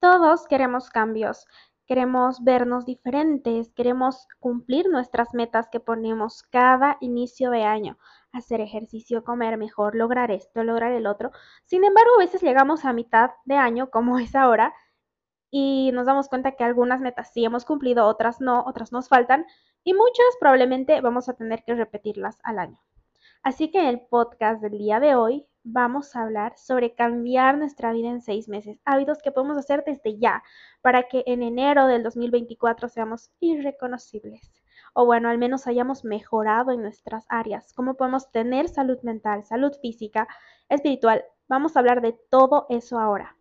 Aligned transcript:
Todos 0.00 0.46
queremos 0.46 0.90
cambios, 0.90 1.46
queremos 1.86 2.44
vernos 2.44 2.86
diferentes, 2.86 3.72
queremos 3.74 4.28
cumplir 4.38 4.88
nuestras 4.88 5.34
metas 5.34 5.68
que 5.72 5.80
ponemos 5.80 6.44
cada 6.44 6.98
inicio 7.00 7.50
de 7.50 7.64
año, 7.64 7.98
hacer 8.30 8.60
ejercicio, 8.60 9.24
comer 9.24 9.56
mejor, 9.56 9.96
lograr 9.96 10.30
esto, 10.30 10.62
lograr 10.62 10.92
el 10.92 11.08
otro. 11.08 11.32
Sin 11.64 11.82
embargo, 11.82 12.12
a 12.14 12.18
veces 12.18 12.42
llegamos 12.42 12.84
a 12.84 12.92
mitad 12.92 13.30
de 13.44 13.56
año, 13.56 13.90
como 13.90 14.20
es 14.20 14.36
ahora, 14.36 14.72
y 15.50 15.90
nos 15.92 16.06
damos 16.06 16.28
cuenta 16.28 16.52
que 16.52 16.62
algunas 16.62 17.00
metas 17.00 17.32
sí 17.32 17.44
hemos 17.44 17.64
cumplido, 17.64 18.06
otras 18.06 18.40
no, 18.40 18.64
otras 18.66 18.92
nos 18.92 19.08
faltan, 19.08 19.46
y 19.82 19.94
muchas 19.94 20.26
probablemente 20.38 21.00
vamos 21.00 21.28
a 21.28 21.34
tener 21.34 21.64
que 21.64 21.74
repetirlas 21.74 22.38
al 22.44 22.60
año. 22.60 22.78
Así 23.42 23.70
que 23.70 23.78
en 23.78 23.86
el 23.86 24.00
podcast 24.00 24.60
del 24.60 24.78
día 24.78 25.00
de 25.00 25.14
hoy 25.14 25.46
vamos 25.62 26.16
a 26.16 26.22
hablar 26.22 26.56
sobre 26.56 26.94
cambiar 26.94 27.58
nuestra 27.58 27.92
vida 27.92 28.08
en 28.08 28.20
seis 28.20 28.48
meses, 28.48 28.80
hábitos 28.84 29.18
que 29.22 29.32
podemos 29.32 29.56
hacer 29.56 29.84
desde 29.86 30.18
ya 30.18 30.42
para 30.82 31.04
que 31.04 31.22
en 31.26 31.42
enero 31.42 31.86
del 31.86 32.02
2024 32.02 32.88
seamos 32.88 33.30
irreconocibles. 33.40 34.52
O 34.94 35.06
bueno, 35.06 35.28
al 35.28 35.38
menos 35.38 35.66
hayamos 35.66 36.04
mejorado 36.04 36.72
en 36.72 36.82
nuestras 36.82 37.26
áreas, 37.28 37.72
cómo 37.74 37.94
podemos 37.94 38.30
tener 38.32 38.68
salud 38.68 38.98
mental, 39.02 39.44
salud 39.44 39.72
física, 39.80 40.26
espiritual. 40.68 41.24
Vamos 41.48 41.76
a 41.76 41.80
hablar 41.80 42.00
de 42.00 42.18
todo 42.30 42.66
eso 42.68 42.98
ahora. 42.98 43.37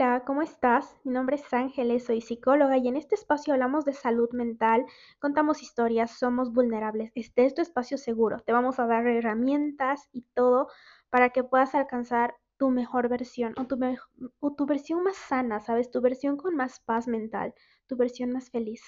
Hola, 0.00 0.22
¿cómo 0.24 0.42
estás? 0.42 0.94
Mi 1.02 1.12
nombre 1.12 1.34
es 1.34 1.52
Ángeles, 1.52 2.04
soy 2.04 2.20
psicóloga 2.20 2.76
y 2.76 2.86
en 2.86 2.96
este 2.96 3.16
espacio 3.16 3.52
hablamos 3.52 3.84
de 3.84 3.92
salud 3.92 4.30
mental, 4.30 4.86
contamos 5.18 5.60
historias, 5.60 6.12
somos 6.12 6.52
vulnerables. 6.52 7.10
Este 7.16 7.44
es 7.44 7.52
tu 7.52 7.62
espacio 7.62 7.98
seguro. 7.98 8.38
Te 8.38 8.52
vamos 8.52 8.78
a 8.78 8.86
dar 8.86 9.04
herramientas 9.08 10.08
y 10.12 10.22
todo 10.34 10.68
para 11.10 11.30
que 11.30 11.42
puedas 11.42 11.74
alcanzar 11.74 12.36
tu 12.58 12.70
mejor 12.70 13.08
versión 13.08 13.54
o 13.58 13.66
tu, 13.66 13.76
o 14.38 14.54
tu 14.54 14.66
versión 14.66 15.02
más 15.02 15.16
sana, 15.16 15.58
¿sabes? 15.58 15.90
Tu 15.90 16.00
versión 16.00 16.36
con 16.36 16.54
más 16.54 16.78
paz 16.78 17.08
mental, 17.08 17.52
tu 17.88 17.96
versión 17.96 18.30
más 18.30 18.50
feliz. 18.50 18.80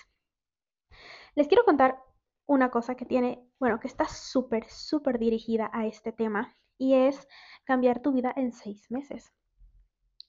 Les 1.34 1.49
quiero 1.49 1.65
contar 1.65 1.99
una 2.47 2.71
cosa 2.71 2.95
que 2.95 3.05
tiene, 3.05 3.45
bueno, 3.59 3.81
que 3.81 3.89
está 3.89 4.06
súper, 4.06 4.71
súper 4.71 5.19
dirigida 5.19 5.71
a 5.73 5.87
este 5.87 6.12
tema 6.12 6.56
y 6.79 6.95
es 6.95 7.27
cambiar 7.65 8.01
tu 8.01 8.12
vida 8.12 8.33
en 8.37 8.53
seis 8.53 8.89
meses. 8.93 9.33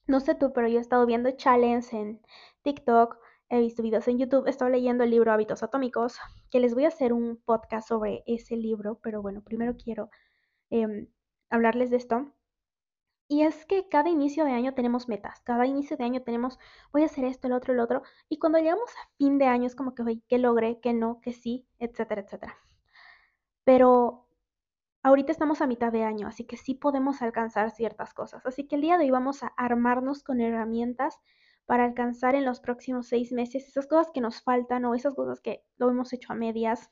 No 0.06 0.20
sé 0.20 0.34
tú, 0.34 0.52
pero 0.52 0.68
yo 0.68 0.78
he 0.78 0.80
estado 0.80 1.06
viendo 1.06 1.30
challenges 1.30 1.92
en 1.92 2.20
TikTok, 2.62 3.18
he 3.48 3.60
visto 3.60 3.82
videos 3.82 4.08
en 4.08 4.18
YouTube, 4.18 4.46
he 4.46 4.50
estado 4.50 4.70
leyendo 4.70 5.04
el 5.04 5.10
libro 5.10 5.32
Hábitos 5.32 5.62
Atómicos, 5.62 6.18
que 6.50 6.58
les 6.58 6.74
voy 6.74 6.86
a 6.86 6.88
hacer 6.88 7.12
un 7.12 7.36
podcast 7.44 7.88
sobre 7.88 8.24
ese 8.26 8.56
libro, 8.56 8.98
pero 9.02 9.22
bueno, 9.22 9.42
primero 9.42 9.76
quiero 9.76 10.10
em, 10.70 11.08
hablarles 11.50 11.90
de 11.90 11.98
esto. 11.98 12.32
Y 13.28 13.42
es 13.42 13.64
que 13.66 13.88
cada 13.88 14.10
inicio 14.10 14.44
de 14.44 14.52
año 14.52 14.74
tenemos 14.74 15.08
metas, 15.08 15.40
cada 15.40 15.66
inicio 15.66 15.96
de 15.96 16.04
año 16.04 16.22
tenemos, 16.22 16.58
voy 16.92 17.02
a 17.02 17.06
hacer 17.06 17.24
esto, 17.24 17.46
el 17.46 17.54
otro, 17.54 17.72
el 17.72 17.80
otro, 17.80 18.02
y 18.28 18.38
cuando 18.38 18.58
llegamos 18.58 18.90
a 18.90 19.08
fin 19.18 19.38
de 19.38 19.46
año 19.46 19.66
es 19.66 19.74
como 19.74 19.94
que, 19.94 20.20
que 20.28 20.38
logré, 20.38 20.80
que 20.80 20.92
no, 20.92 21.20
que 21.20 21.32
sí, 21.32 21.66
etcétera, 21.78 22.22
etcétera. 22.22 22.58
Pero 23.64 24.26
Ahorita 25.04 25.32
estamos 25.32 25.60
a 25.60 25.66
mitad 25.66 25.90
de 25.90 26.04
año, 26.04 26.28
así 26.28 26.44
que 26.44 26.56
sí 26.56 26.74
podemos 26.74 27.22
alcanzar 27.22 27.72
ciertas 27.72 28.14
cosas. 28.14 28.46
Así 28.46 28.68
que 28.68 28.76
el 28.76 28.82
día 28.82 28.98
de 28.98 29.04
hoy 29.04 29.10
vamos 29.10 29.42
a 29.42 29.48
armarnos 29.56 30.22
con 30.22 30.40
herramientas 30.40 31.18
para 31.66 31.84
alcanzar 31.84 32.36
en 32.36 32.44
los 32.44 32.60
próximos 32.60 33.08
seis 33.08 33.32
meses 33.32 33.66
esas 33.66 33.88
cosas 33.88 34.12
que 34.14 34.20
nos 34.20 34.42
faltan 34.42 34.84
o 34.84 34.94
esas 34.94 35.14
cosas 35.14 35.40
que 35.40 35.64
lo 35.76 35.90
hemos 35.90 36.12
hecho 36.12 36.32
a 36.32 36.36
medias. 36.36 36.90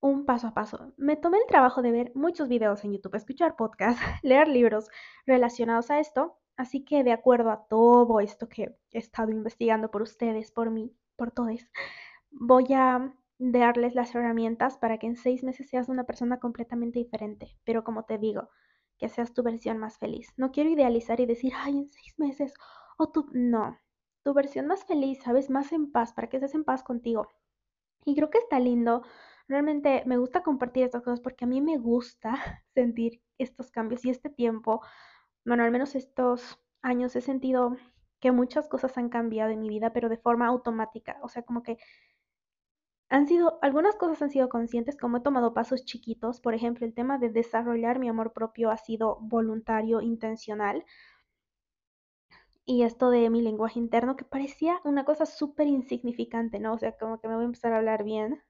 Un 0.00 0.24
paso 0.24 0.48
a 0.48 0.54
paso. 0.54 0.94
Me 0.96 1.16
tomé 1.16 1.36
el 1.38 1.46
trabajo 1.46 1.82
de 1.82 1.92
ver 1.92 2.12
muchos 2.14 2.48
videos 2.48 2.82
en 2.84 2.94
YouTube, 2.94 3.14
escuchar 3.14 3.54
podcasts, 3.54 4.00
leer 4.22 4.48
libros 4.48 4.88
relacionados 5.26 5.90
a 5.90 6.00
esto. 6.00 6.38
Así 6.56 6.82
que 6.84 7.04
de 7.04 7.12
acuerdo 7.12 7.50
a 7.50 7.66
todo 7.68 8.20
esto 8.20 8.48
que 8.48 8.74
he 8.90 8.98
estado 8.98 9.30
investigando 9.30 9.90
por 9.90 10.00
ustedes, 10.02 10.50
por 10.50 10.70
mí, 10.70 10.94
por 11.16 11.30
todos, 11.30 11.60
voy 12.30 12.72
a 12.74 13.14
darles 13.50 13.94
las 13.94 14.14
herramientas 14.14 14.78
para 14.78 14.98
que 14.98 15.06
en 15.08 15.16
seis 15.16 15.42
meses 15.42 15.68
seas 15.68 15.88
una 15.88 16.04
persona 16.04 16.38
completamente 16.38 17.00
diferente. 17.00 17.56
Pero 17.64 17.82
como 17.82 18.04
te 18.04 18.18
digo, 18.18 18.48
que 18.98 19.08
seas 19.08 19.34
tu 19.34 19.42
versión 19.42 19.78
más 19.78 19.98
feliz. 19.98 20.32
No 20.36 20.52
quiero 20.52 20.70
idealizar 20.70 21.18
y 21.18 21.26
decir, 21.26 21.52
ay, 21.56 21.78
en 21.78 21.88
seis 21.88 22.14
meses, 22.18 22.54
o 22.96 23.10
tú, 23.10 23.26
no, 23.32 23.78
tu 24.22 24.32
versión 24.32 24.66
más 24.68 24.84
feliz, 24.84 25.20
sabes, 25.24 25.50
más 25.50 25.72
en 25.72 25.90
paz, 25.90 26.12
para 26.12 26.28
que 26.28 26.36
estés 26.36 26.54
en 26.54 26.64
paz 26.64 26.84
contigo. 26.84 27.26
Y 28.04 28.14
creo 28.14 28.30
que 28.30 28.38
está 28.38 28.60
lindo. 28.60 29.02
Realmente 29.48 30.04
me 30.06 30.18
gusta 30.18 30.42
compartir 30.44 30.84
estas 30.84 31.02
cosas 31.02 31.20
porque 31.20 31.44
a 31.44 31.48
mí 31.48 31.60
me 31.60 31.78
gusta 31.78 32.34
sentir 32.74 33.22
estos 33.38 33.72
cambios 33.72 34.04
y 34.04 34.10
este 34.10 34.30
tiempo. 34.30 34.82
Bueno, 35.44 35.64
al 35.64 35.72
menos 35.72 35.96
estos 35.96 36.60
años 36.80 37.16
he 37.16 37.20
sentido 37.20 37.76
que 38.20 38.30
muchas 38.30 38.68
cosas 38.68 38.96
han 38.98 39.08
cambiado 39.08 39.50
en 39.50 39.60
mi 39.60 39.68
vida, 39.68 39.92
pero 39.92 40.08
de 40.08 40.16
forma 40.16 40.46
automática. 40.46 41.18
O 41.22 41.28
sea, 41.28 41.42
como 41.42 41.64
que 41.64 41.78
han 43.12 43.28
sido, 43.28 43.58
algunas 43.60 43.94
cosas 43.96 44.22
han 44.22 44.30
sido 44.30 44.48
conscientes, 44.48 44.96
como 44.96 45.18
he 45.18 45.20
tomado 45.20 45.52
pasos 45.52 45.84
chiquitos, 45.84 46.40
por 46.40 46.54
ejemplo, 46.54 46.86
el 46.86 46.94
tema 46.94 47.18
de 47.18 47.28
desarrollar 47.28 47.98
mi 47.98 48.08
amor 48.08 48.32
propio 48.32 48.70
ha 48.70 48.78
sido 48.78 49.18
voluntario, 49.20 50.00
intencional. 50.00 50.86
Y 52.64 52.82
esto 52.84 53.10
de 53.10 53.28
mi 53.28 53.42
lenguaje 53.42 53.78
interno, 53.78 54.16
que 54.16 54.24
parecía 54.24 54.80
una 54.84 55.04
cosa 55.04 55.26
súper 55.26 55.66
insignificante, 55.66 56.58
¿no? 56.58 56.72
O 56.74 56.78
sea, 56.78 56.96
como 56.96 57.20
que 57.20 57.28
me 57.28 57.34
voy 57.34 57.42
a 57.42 57.46
empezar 57.46 57.72
a 57.72 57.78
hablar 57.78 58.02
bien, 58.02 58.42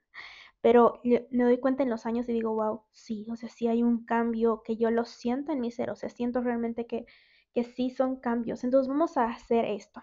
pero 0.60 1.00
me 1.04 1.44
doy 1.44 1.58
cuenta 1.58 1.82
en 1.82 1.90
los 1.90 2.06
años 2.06 2.28
y 2.28 2.32
digo, 2.32 2.54
wow, 2.54 2.82
sí, 2.92 3.26
o 3.30 3.36
sea, 3.36 3.48
sí 3.48 3.68
hay 3.68 3.82
un 3.82 4.04
cambio 4.04 4.62
que 4.64 4.76
yo 4.76 4.90
lo 4.92 5.04
siento 5.04 5.52
en 5.52 5.60
mi 5.60 5.72
ser, 5.72 5.90
o 5.90 5.96
sea, 5.96 6.08
siento 6.10 6.40
realmente 6.40 6.86
que, 6.86 7.06
que 7.54 7.64
sí 7.64 7.90
son 7.90 8.20
cambios. 8.20 8.64
Entonces 8.64 8.88
vamos 8.88 9.16
a 9.16 9.26
hacer 9.26 9.64
esto. 9.64 10.00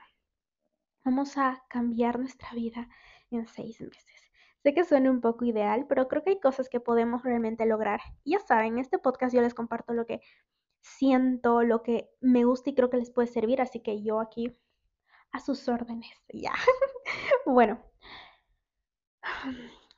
Vamos 1.05 1.37
a 1.37 1.63
cambiar 1.69 2.19
nuestra 2.19 2.51
vida 2.53 2.89
en 3.31 3.47
seis 3.47 3.81
meses. 3.81 4.28
Sé 4.63 4.73
que 4.73 4.83
suena 4.83 5.09
un 5.09 5.21
poco 5.21 5.45
ideal, 5.45 5.85
pero 5.87 6.07
creo 6.07 6.23
que 6.23 6.31
hay 6.31 6.39
cosas 6.39 6.67
que 6.69 6.79
podemos 6.79 7.23
realmente 7.23 7.65
lograr. 7.65 8.01
ya 8.25 8.39
saben, 8.39 8.73
en 8.73 8.79
este 8.79 8.99
podcast 8.99 9.33
yo 9.33 9.41
les 9.41 9.53
comparto 9.53 9.93
lo 9.93 10.05
que 10.05 10.21
siento, 10.81 11.63
lo 11.63 11.81
que 11.83 12.09
me 12.21 12.43
gusta 12.45 12.69
y 12.69 12.75
creo 12.75 12.89
que 12.89 12.97
les 12.97 13.11
puede 13.11 13.27
servir, 13.27 13.61
así 13.61 13.81
que 13.81 14.01
yo 14.03 14.19
aquí 14.19 14.57
a 15.31 15.39
sus 15.39 15.67
órdenes, 15.69 16.11
ya. 16.33 16.53
bueno, 17.45 17.79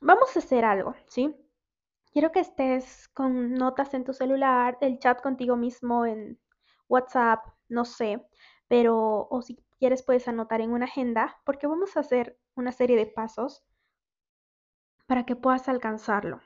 vamos 0.00 0.36
a 0.36 0.38
hacer 0.38 0.64
algo, 0.64 0.94
¿sí? 1.08 1.34
Quiero 2.12 2.30
que 2.30 2.40
estés 2.40 3.08
con 3.08 3.54
notas 3.54 3.94
en 3.94 4.04
tu 4.04 4.12
celular, 4.12 4.76
el 4.80 4.98
chat 4.98 5.20
contigo 5.22 5.56
mismo 5.56 6.04
en 6.04 6.38
WhatsApp, 6.88 7.40
no 7.68 7.84
sé, 7.84 8.22
pero 8.68 9.26
o 9.30 9.42
si 9.42 9.56
quieres 9.78 10.02
puedes 10.02 10.28
anotar 10.28 10.60
en 10.60 10.72
una 10.72 10.84
agenda, 10.84 11.40
porque 11.44 11.66
vamos 11.66 11.96
a 11.96 12.00
hacer 12.00 12.38
una 12.54 12.70
serie 12.70 12.96
de 12.96 13.06
pasos 13.06 13.64
para 15.06 15.24
que 15.24 15.36
puedas 15.36 15.68
alcanzarlo, 15.68 16.40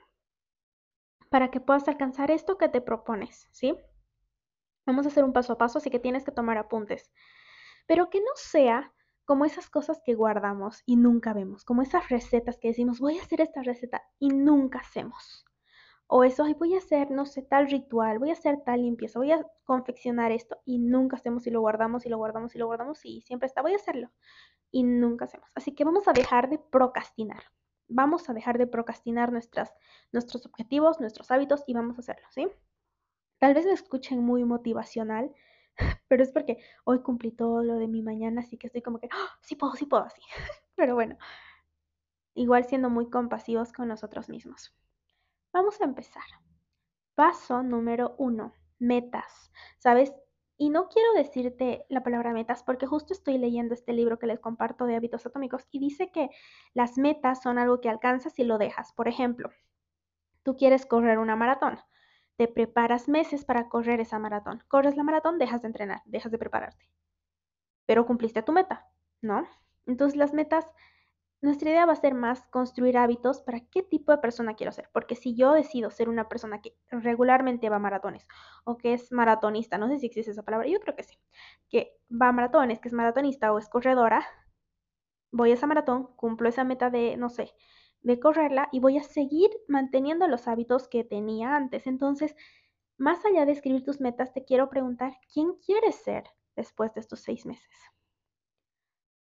para 1.31 1.51
que 1.51 1.61
puedas 1.61 1.89
alcanzar 1.89 2.31
esto 2.31 2.59
que 2.59 2.69
te 2.69 2.81
propones, 2.81 3.49
¿sí? 3.53 3.77
Vamos 4.87 5.05
a 5.07 5.09
hacer 5.09 5.25
un 5.25 5.33
paso 5.33 5.53
a 5.53 5.59
paso, 5.59 5.79
así 5.79 5.91
que 5.91 5.99
tienes 5.99 6.25
que 6.25 6.33
tomar 6.33 6.59
apuntes, 6.59 7.13
pero 7.87 8.11
que 8.11 8.21
no 8.21 8.31
sea 8.35 8.93
como 9.25 9.45
esas 9.45 9.69
cosas 9.69 10.01
que 10.05 10.15
guardamos 10.15 10.83
y 10.87 10.97
nunca 10.97 11.33
vemos, 11.33 11.65
como 11.65 11.83
esas 11.83 12.09
recetas 12.09 12.59
que 12.59 12.69
decimos, 12.69 13.01
voy 13.01 13.19
a 13.19 13.23
hacer 13.23 13.41
esta 13.41 13.63
receta 13.63 14.03
y 14.19 14.29
nunca 14.29 14.79
hacemos. 14.79 15.45
O 16.09 16.23
eso, 16.23 16.45
voy 16.55 16.77
a 16.77 16.79
hacer, 16.79 17.11
no 17.11 17.27
sé, 17.27 17.43
tal 17.43 17.69
ritual, 17.69 18.21
voy 18.21 18.31
a 18.31 18.35
hacer 18.35 18.63
tal 18.65 18.83
limpieza, 18.83 19.19
voy 19.19 19.33
a 19.33 19.45
confeccionar 19.65 20.31
esto 20.31 20.59
y 20.65 20.79
nunca 20.79 21.17
hacemos 21.17 21.49
y 21.49 21.51
lo 21.51 21.61
guardamos 21.61 22.07
y 22.07 22.09
lo 22.09 22.17
guardamos 22.17 22.55
y 22.55 22.59
lo 22.59 22.67
guardamos 22.67 23.05
y 23.05 23.23
siempre 23.23 23.49
está, 23.49 23.63
voy 23.63 23.73
a 23.73 23.77
hacerlo 23.77 24.13
y 24.71 24.85
nunca 24.85 25.25
hacemos. 25.25 25.51
Así 25.57 25.75
que 25.75 25.85
vamos 25.85 26.07
a 26.07 26.13
dejar 26.13 26.49
de 26.49 26.59
procrastinar 26.59 27.43
vamos 27.89 28.29
a 28.29 28.35
dejar 28.35 28.59
de 28.59 28.67
procrastinar 28.67 29.33
nuestras, 29.33 29.73
nuestros 30.13 30.47
objetivos, 30.47 31.01
nuestros 31.01 31.31
hábitos 31.31 31.65
y 31.67 31.75
vamos 31.75 31.97
a 31.99 32.01
hacerlo, 32.01 32.27
¿sí? 32.31 32.49
Tal 33.39 33.55
vez 33.55 33.67
me 33.67 33.73
escuchen 33.73 34.21
muy 34.25 34.45
motivacional, 34.45 35.35
pero 36.09 36.23
es 36.23 36.33
porque 36.33 36.59
hoy 36.85 37.03
cumplí 37.03 37.33
todo 37.33 37.63
lo 37.63 37.77
de 37.77 37.89
mi 37.89 38.03
mañana, 38.03 38.41
así 38.43 38.57
que 38.57 38.67
estoy 38.69 38.83
como 38.83 38.99
que, 38.99 39.09
¡Ah! 39.13 39.39
sí 39.43 39.57
puedo, 39.57 39.75
sí 39.75 39.87
puedo, 39.87 40.05
así. 40.05 40.23
Pero 40.77 40.95
bueno, 40.95 41.17
igual 42.35 42.65
siendo 42.65 42.91
muy 42.91 43.09
compasivos 43.11 43.73
con 43.73 43.89
nosotros 43.89 44.29
mismos. 44.29 44.75
Vamos 45.53 45.81
a 45.81 45.85
empezar. 45.85 46.23
Paso 47.15 47.63
número 47.63 48.15
uno, 48.19 48.53
metas. 48.79 49.51
¿Sabes? 49.79 50.13
Y 50.59 50.71
no 50.71 50.89
quiero 50.89 51.13
decirte 51.13 51.85
la 51.89 52.03
palabra 52.03 52.33
metas 52.33 52.63
porque 52.63 52.87
justo 52.87 53.13
estoy 53.13 53.39
leyendo 53.39 53.75
este 53.75 53.93
libro 53.93 54.19
que 54.19 54.27
les 54.27 54.41
comparto 54.41 54.87
de 54.87 54.97
hábitos 54.97 55.27
atómicos 55.27 55.67
y 55.71 55.79
dice 55.79 56.11
que 56.11 56.31
las 56.73 56.97
metas 56.97 57.43
son 57.43 57.59
algo 57.59 57.81
que 57.81 57.91
alcanzas 57.91 58.39
y 58.39 58.45
lo 58.45 58.57
dejas. 58.57 58.93
Por 58.95 59.07
ejemplo, 59.07 59.51
tú 60.43 60.57
quieres 60.57 60.87
correr 60.87 61.19
una 61.19 61.37
maratón, 61.37 61.79
te 62.37 62.49
preparas 62.49 63.09
meses 63.09 63.45
para 63.45 63.69
correr 63.69 64.01
esa 64.01 64.19
maratón. 64.19 64.63
Corres 64.69 64.97
la 64.97 65.03
maratón, 65.03 65.39
dejas 65.39 65.63
de 65.63 65.69
entrenar, 65.69 66.03
dejas 66.05 66.31
de 66.31 66.39
prepararte. 66.39 66.91
Pero 67.87 68.07
cumpliste 68.07 68.43
tu 68.43 68.53
meta, 68.53 68.87
¿no? 69.23 69.47
Entonces 69.87 70.17
las 70.17 70.35
metas 70.35 70.67
nuestra 71.43 71.71
idea 71.71 71.87
va 71.87 71.93
a 71.93 71.97
ser 71.97 72.15
más 72.15 72.47
construir 72.49 72.97
hábitos 72.97 73.41
para 73.41 73.61
qué 73.61 73.83
tipo 73.83 74.13
de 74.13 74.19
persona 74.19 74.55
quiero 74.55 74.73
ser. 74.73 74.89
Porque 74.93 75.15
si 75.15 75.35
yo 75.35 75.53
decido 75.53 75.91
ser 75.91 76.09
una 76.09 76.29
persona 76.29 76.61
que 76.61 76.75
regularmente 76.91 77.69
va 77.69 77.77
a 77.77 77.81
maratones 77.81 78.27
o 78.65 78.79
que 78.79 78.95
es 78.95 79.13
maratonista, 79.13 79.79
no 79.79 79.89
sé 79.89 79.99
si 79.99 80.07
existe 80.07 80.31
esa 80.31 80.43
palabra, 80.43 80.69
yo 80.69 80.81
creo 80.81 80.97
que 80.97 81.03
sí, 81.03 81.19
que 81.69 81.99
va 82.11 82.29
a 82.29 82.33
maratones, 82.33 82.81
que 82.81 82.89
es 82.89 82.95
maratonista 82.95 83.53
o 83.53 83.59
es 83.59 83.69
corredora, 83.69 84.27
voy 85.31 85.51
a 85.51 85.55
esa 85.55 85.67
maratón, 85.67 86.09
cumplo 86.17 86.49
esa 86.49 86.65
meta 86.65 86.91
de, 86.91 87.17
no 87.17 87.29
sé, 87.29 87.55
de 88.01 88.21
correrla 88.21 88.69
y 88.73 88.81
voy 88.81 88.99
a 88.99 89.03
seguir 89.03 89.51
manteniendo 89.69 90.29
los 90.29 90.49
hábitos 90.49 90.89
que 90.89 91.05
tenía 91.05 91.57
antes. 91.57 91.87
Entonces, 91.87 92.35
más 92.99 93.25
allá 93.27 93.45
de 93.45 93.53
escribir 93.53 93.85
tus 93.85 94.01
metas, 94.01 94.33
te 94.33 94.45
quiero 94.45 94.71
preguntar, 94.71 95.13
¿quién 95.33 95.55
quieres 95.65 95.97
ser 95.97 96.25
después 96.55 96.95
de 96.95 97.01
estos 97.01 97.21
seis 97.21 97.45
meses? 97.45 97.69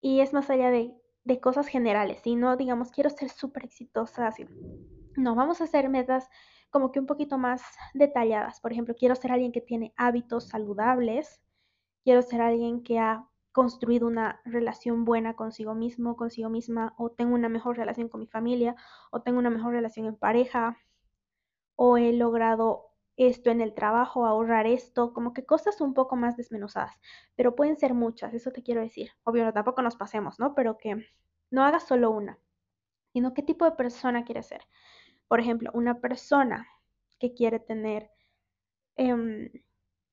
Y 0.03 0.21
es 0.21 0.35
más 0.35 0.51
allá 0.51 0.71
de 0.71 0.95
de 1.25 1.41
cosas 1.41 1.67
generales, 1.67 2.27
y 2.27 2.37
no 2.37 2.57
digamos, 2.57 2.91
quiero 2.91 3.11
ser 3.11 3.31
súper 3.31 3.65
exitosa, 3.65 4.27
así. 4.27 4.47
No, 5.17 5.35
vamos 5.35 5.61
a 5.61 5.65
hacer 5.65 5.89
metas 5.89 6.29
como 6.71 6.91
que 6.93 7.01
un 7.01 7.07
poquito 7.07 7.39
más 7.39 7.63
detalladas. 7.95 8.61
Por 8.61 8.73
ejemplo, 8.73 8.95
quiero 8.99 9.15
ser 9.15 9.33
alguien 9.33 9.53
que 9.53 9.61
tiene 9.61 9.95
hábitos 9.97 10.49
saludables, 10.49 11.41
quiero 12.03 12.21
ser 12.21 12.43
alguien 12.43 12.83
que 12.83 12.99
ha 12.99 13.29
construido 13.53 14.09
una 14.09 14.41
relación 14.45 15.05
buena 15.05 15.35
consigo 15.35 15.75
mismo, 15.75 16.17
consigo 16.17 16.51
misma, 16.51 16.95
o 16.99 17.11
tengo 17.11 17.35
una 17.35 17.49
mejor 17.49 17.77
relación 17.77 18.09
con 18.09 18.21
mi 18.21 18.27
familia, 18.27 18.75
o 19.13 19.23
tengo 19.23 19.39
una 19.39 19.51
mejor 19.51 19.73
relación 19.73 20.07
en 20.07 20.17
pareja, 20.17 20.77
o 21.77 21.97
he 21.97 22.13
logrado 22.13 22.94
esto 23.17 23.51
en 23.51 23.61
el 23.61 23.75
trabajo, 23.75 24.27
ahorrar 24.27 24.67
esto, 24.67 25.13
como 25.13 25.33
que 25.33 25.45
cosas 25.45 25.81
un 25.81 25.95
poco 25.95 26.17
más 26.17 26.37
desmenuzadas, 26.37 27.01
pero 27.37 27.55
pueden 27.55 27.77
ser 27.77 27.95
muchas, 27.95 28.35
eso 28.35 28.51
te 28.51 28.63
quiero 28.63 28.81
decir. 28.81 29.11
Obvio, 29.25 29.53
tampoco 29.53 29.83
nos 29.83 29.97
pasemos, 29.97 30.39
¿no? 30.39 30.55
Pero 30.55 30.79
que 30.79 31.07
no 31.51 31.65
hagas 31.65 31.85
solo 31.87 32.11
una, 32.11 32.39
sino 33.13 33.35
qué 33.35 33.43
tipo 33.43 33.65
de 33.65 33.73
persona 33.73 34.25
quieres 34.25 34.47
ser. 34.47 34.63
Por 35.29 35.41
ejemplo, 35.41 35.71
una 35.75 36.01
persona 36.01 36.67
que 37.19 37.35
quiere 37.35 37.61
tener 37.61 38.11
em, 38.97 39.51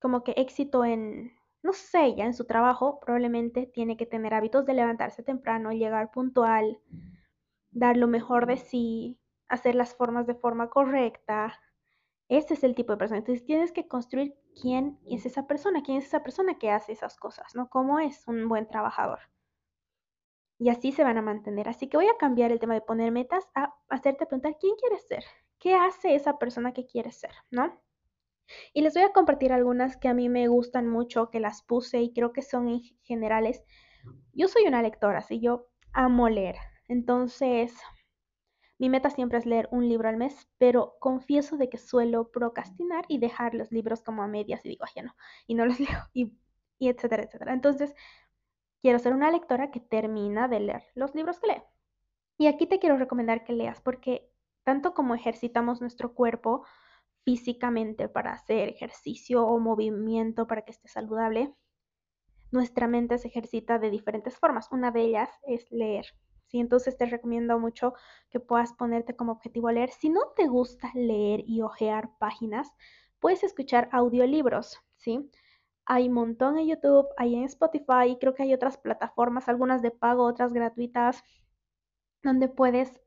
como 0.00 0.24
que 0.24 0.32
éxito 0.32 0.84
en, 0.84 1.32
no 1.62 1.72
sé, 1.72 2.14
ya 2.14 2.24
en 2.24 2.34
su 2.34 2.46
trabajo, 2.46 3.00
probablemente 3.00 3.66
tiene 3.66 3.96
que 3.96 4.06
tener 4.06 4.34
hábitos 4.34 4.66
de 4.66 4.74
levantarse 4.74 5.22
temprano, 5.22 5.72
llegar 5.72 6.10
puntual, 6.10 6.80
dar 7.70 7.96
lo 7.96 8.06
mejor 8.06 8.46
de 8.46 8.56
sí, 8.56 9.18
hacer 9.48 9.74
las 9.74 9.94
formas 9.94 10.26
de 10.26 10.34
forma 10.34 10.70
correcta, 10.70 11.60
ese 12.38 12.54
es 12.54 12.64
el 12.64 12.74
tipo 12.74 12.92
de 12.92 12.98
persona. 12.98 13.18
Entonces 13.18 13.44
tienes 13.44 13.72
que 13.72 13.86
construir 13.86 14.34
quién 14.60 14.98
es 15.06 15.26
esa 15.26 15.46
persona, 15.46 15.82
quién 15.82 15.98
es 15.98 16.06
esa 16.06 16.22
persona 16.22 16.58
que 16.58 16.70
hace 16.70 16.92
esas 16.92 17.16
cosas, 17.16 17.54
¿no? 17.54 17.68
¿Cómo 17.68 17.98
es 17.98 18.26
un 18.26 18.48
buen 18.48 18.66
trabajador? 18.66 19.18
Y 20.58 20.70
así 20.70 20.92
se 20.92 21.04
van 21.04 21.18
a 21.18 21.22
mantener. 21.22 21.68
Así 21.68 21.88
que 21.88 21.98
voy 21.98 22.06
a 22.08 22.16
cambiar 22.18 22.50
el 22.50 22.58
tema 22.58 22.74
de 22.74 22.80
poner 22.80 23.12
metas 23.12 23.48
a 23.54 23.74
hacerte 23.88 24.26
preguntar 24.26 24.56
quién 24.58 24.76
quieres 24.76 25.06
ser, 25.06 25.24
qué 25.58 25.74
hace 25.74 26.14
esa 26.14 26.38
persona 26.38 26.72
que 26.72 26.86
quieres 26.86 27.16
ser, 27.16 27.32
¿no? 27.50 27.78
Y 28.72 28.80
les 28.82 28.94
voy 28.94 29.02
a 29.02 29.12
compartir 29.12 29.52
algunas 29.52 29.96
que 29.96 30.08
a 30.08 30.14
mí 30.14 30.28
me 30.28 30.48
gustan 30.48 30.88
mucho, 30.88 31.30
que 31.30 31.40
las 31.40 31.62
puse 31.62 32.00
y 32.00 32.12
creo 32.12 32.32
que 32.32 32.42
son 32.42 32.68
en 32.68 32.80
generales. 33.02 33.62
Yo 34.32 34.48
soy 34.48 34.64
una 34.64 34.82
lectora, 34.82 35.18
así 35.18 35.40
yo 35.40 35.68
amo 35.92 36.28
leer. 36.28 36.56
Entonces, 36.88 37.74
mi 38.82 38.88
meta 38.88 39.10
siempre 39.10 39.38
es 39.38 39.46
leer 39.46 39.68
un 39.70 39.88
libro 39.88 40.08
al 40.08 40.16
mes, 40.16 40.48
pero 40.58 40.96
confieso 40.98 41.56
de 41.56 41.68
que 41.68 41.78
suelo 41.78 42.32
procrastinar 42.32 43.04
y 43.06 43.18
dejar 43.18 43.54
los 43.54 43.70
libros 43.70 44.02
como 44.02 44.24
a 44.24 44.26
medias 44.26 44.66
y 44.66 44.70
digo, 44.70 44.84
ya 44.92 45.04
no, 45.04 45.14
y 45.46 45.54
no 45.54 45.64
los 45.66 45.78
leo, 45.78 46.00
y 46.12 46.32
etcétera, 46.88 47.22
etcétera. 47.22 47.52
Entonces, 47.52 47.94
quiero 48.80 48.98
ser 48.98 49.12
una 49.12 49.30
lectora 49.30 49.70
que 49.70 49.78
termina 49.78 50.48
de 50.48 50.58
leer 50.58 50.82
los 50.96 51.14
libros 51.14 51.38
que 51.38 51.46
lee. 51.46 51.62
Y 52.38 52.48
aquí 52.48 52.66
te 52.66 52.80
quiero 52.80 52.96
recomendar 52.96 53.44
que 53.44 53.52
leas, 53.52 53.80
porque 53.80 54.28
tanto 54.64 54.94
como 54.94 55.14
ejercitamos 55.14 55.80
nuestro 55.80 56.12
cuerpo 56.12 56.66
físicamente 57.24 58.08
para 58.08 58.32
hacer 58.32 58.68
ejercicio 58.68 59.46
o 59.46 59.60
movimiento 59.60 60.48
para 60.48 60.62
que 60.62 60.72
esté 60.72 60.88
saludable, 60.88 61.54
nuestra 62.50 62.88
mente 62.88 63.16
se 63.18 63.28
ejercita 63.28 63.78
de 63.78 63.90
diferentes 63.90 64.36
formas. 64.36 64.72
Una 64.72 64.90
de 64.90 65.02
ellas 65.02 65.30
es 65.46 65.70
leer. 65.70 66.06
¿Sí? 66.52 66.60
Entonces 66.60 66.96
te 66.96 67.06
recomiendo 67.06 67.58
mucho 67.58 67.94
que 68.30 68.38
puedas 68.38 68.74
ponerte 68.74 69.16
como 69.16 69.32
objetivo 69.32 69.70
leer. 69.70 69.90
Si 69.90 70.10
no 70.10 70.20
te 70.36 70.46
gusta 70.46 70.90
leer 70.94 71.42
y 71.46 71.62
hojear 71.62 72.10
páginas, 72.18 72.70
puedes 73.20 73.42
escuchar 73.42 73.88
audiolibros, 73.92 74.78
¿sí? 74.96 75.30
Hay 75.86 76.08
un 76.08 76.14
montón 76.14 76.58
en 76.58 76.68
YouTube, 76.68 77.08
hay 77.16 77.34
en 77.34 77.44
Spotify, 77.44 78.16
creo 78.20 78.34
que 78.34 78.44
hay 78.44 78.54
otras 78.54 78.76
plataformas, 78.76 79.48
algunas 79.48 79.82
de 79.82 79.90
pago, 79.90 80.24
otras 80.24 80.52
gratuitas, 80.52 81.24
donde 82.22 82.48
puedes 82.48 83.00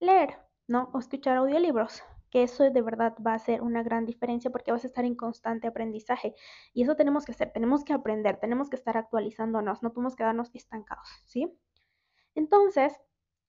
leer, 0.00 0.38
¿no? 0.66 0.90
O 0.94 0.98
escuchar 0.98 1.36
audiolibros, 1.36 2.02
que 2.30 2.42
eso 2.42 2.64
de 2.70 2.82
verdad 2.82 3.14
va 3.24 3.34
a 3.34 3.38
ser 3.38 3.62
una 3.62 3.82
gran 3.82 4.06
diferencia 4.06 4.50
porque 4.50 4.72
vas 4.72 4.84
a 4.84 4.86
estar 4.88 5.04
en 5.04 5.14
constante 5.14 5.68
aprendizaje. 5.68 6.34
Y 6.72 6.82
eso 6.82 6.96
tenemos 6.96 7.24
que 7.24 7.32
hacer, 7.32 7.52
tenemos 7.52 7.84
que 7.84 7.92
aprender, 7.92 8.38
tenemos 8.38 8.70
que 8.70 8.76
estar 8.76 8.96
actualizándonos, 8.96 9.82
no 9.82 9.92
podemos 9.92 10.16
quedarnos 10.16 10.50
estancados, 10.54 11.08
¿sí? 11.26 11.52
Entonces, 12.40 12.98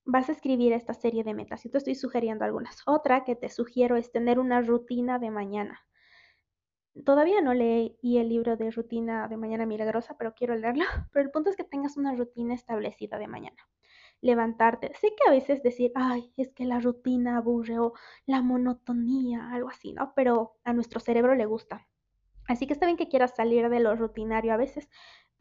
vas 0.04 0.28
a 0.28 0.34
escribir 0.34 0.74
esta 0.74 0.94
serie 0.94 1.24
de 1.24 1.34
metas. 1.34 1.64
Yo 1.64 1.72
te 1.72 1.78
estoy 1.78 1.96
sugiriendo 1.96 2.44
algunas. 2.44 2.82
Otra 2.86 3.24
que 3.24 3.38
te 3.38 3.48
sugiero 3.48 3.96
es 3.96 4.12
tener 4.12 4.38
una 4.38 4.62
rutina 4.62 5.18
de 5.18 5.32
mañana. 5.32 5.88
Todavía 7.06 7.40
no 7.40 7.54
leí 7.54 7.96
el 8.04 8.28
libro 8.28 8.58
de 8.58 8.70
rutina 8.70 9.30
de 9.30 9.38
mañana 9.38 9.66
milagrosa, 9.66 10.18
pero 10.18 10.34
quiero 10.34 10.56
leerlo. 10.56 10.84
Pero 11.14 11.24
el 11.24 11.32
punto 11.32 11.50
es 11.50 11.56
que 11.56 11.64
tengas 11.64 11.96
una 11.96 12.14
rutina 12.14 12.54
establecida 12.54 13.18
de 13.18 13.30
mañana. 13.30 13.66
Levantarte. 14.20 14.94
Sé 15.00 15.16
que 15.16 15.30
a 15.30 15.32
veces 15.32 15.64
decir, 15.64 15.94
ay, 15.96 16.34
es 16.36 16.52
que 16.52 16.66
la 16.66 16.82
rutina 16.82 17.38
aburre 17.38 17.80
o 17.80 17.94
la 18.26 18.42
monotonía, 18.42 19.54
algo 19.54 19.70
así, 19.70 19.94
¿no? 19.94 20.12
Pero 20.18 20.58
a 20.66 20.74
nuestro 20.74 21.00
cerebro 21.00 21.34
le 21.36 21.46
gusta. 21.46 21.88
Así 22.50 22.68
que 22.68 22.74
está 22.74 22.88
bien 22.88 22.98
que 22.98 23.08
quieras 23.08 23.38
salir 23.38 23.70
de 23.70 23.80
lo 23.80 23.96
rutinario 23.96 24.54
a 24.54 24.58
veces, 24.58 24.90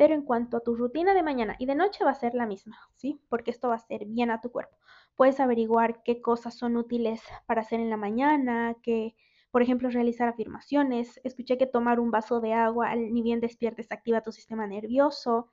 pero 0.01 0.15
en 0.15 0.23
cuanto 0.23 0.57
a 0.57 0.61
tu 0.61 0.77
rutina 0.77 1.13
de 1.13 1.23
mañana 1.23 1.57
y 1.59 1.67
de 1.67 1.75
noche 1.75 2.05
va 2.05 2.13
a 2.13 2.15
ser 2.15 2.35
la 2.35 2.47
misma, 2.47 2.79
¿sí? 2.95 3.21
Porque 3.29 3.51
esto 3.51 3.69
va 3.69 3.75
a 3.75 3.79
ser 3.81 4.07
bien 4.07 4.31
a 4.31 4.41
tu 4.41 4.51
cuerpo. 4.51 4.79
Puedes 5.15 5.41
averiguar 5.41 6.03
qué 6.03 6.23
cosas 6.23 6.57
son 6.57 6.79
útiles 6.79 7.21
para 7.45 7.61
hacer 7.61 7.81
en 7.81 7.91
la 7.91 7.99
mañana, 7.99 8.77
que, 8.83 9.15
por 9.51 9.61
ejemplo, 9.61 9.91
realizar 9.91 10.27
afirmaciones. 10.27 11.21
Escuché 11.23 11.59
que 11.59 11.67
tomar 11.67 12.01
un 12.01 12.11
vaso 12.11 12.41
de 12.41 12.55
agua 12.55 12.97
ni 12.97 13.21
bien 13.21 13.41
despiertes 13.41 13.93
activa 13.93 14.23
tu 14.23 14.33
sistema 14.33 14.67
nervioso. 14.67 15.51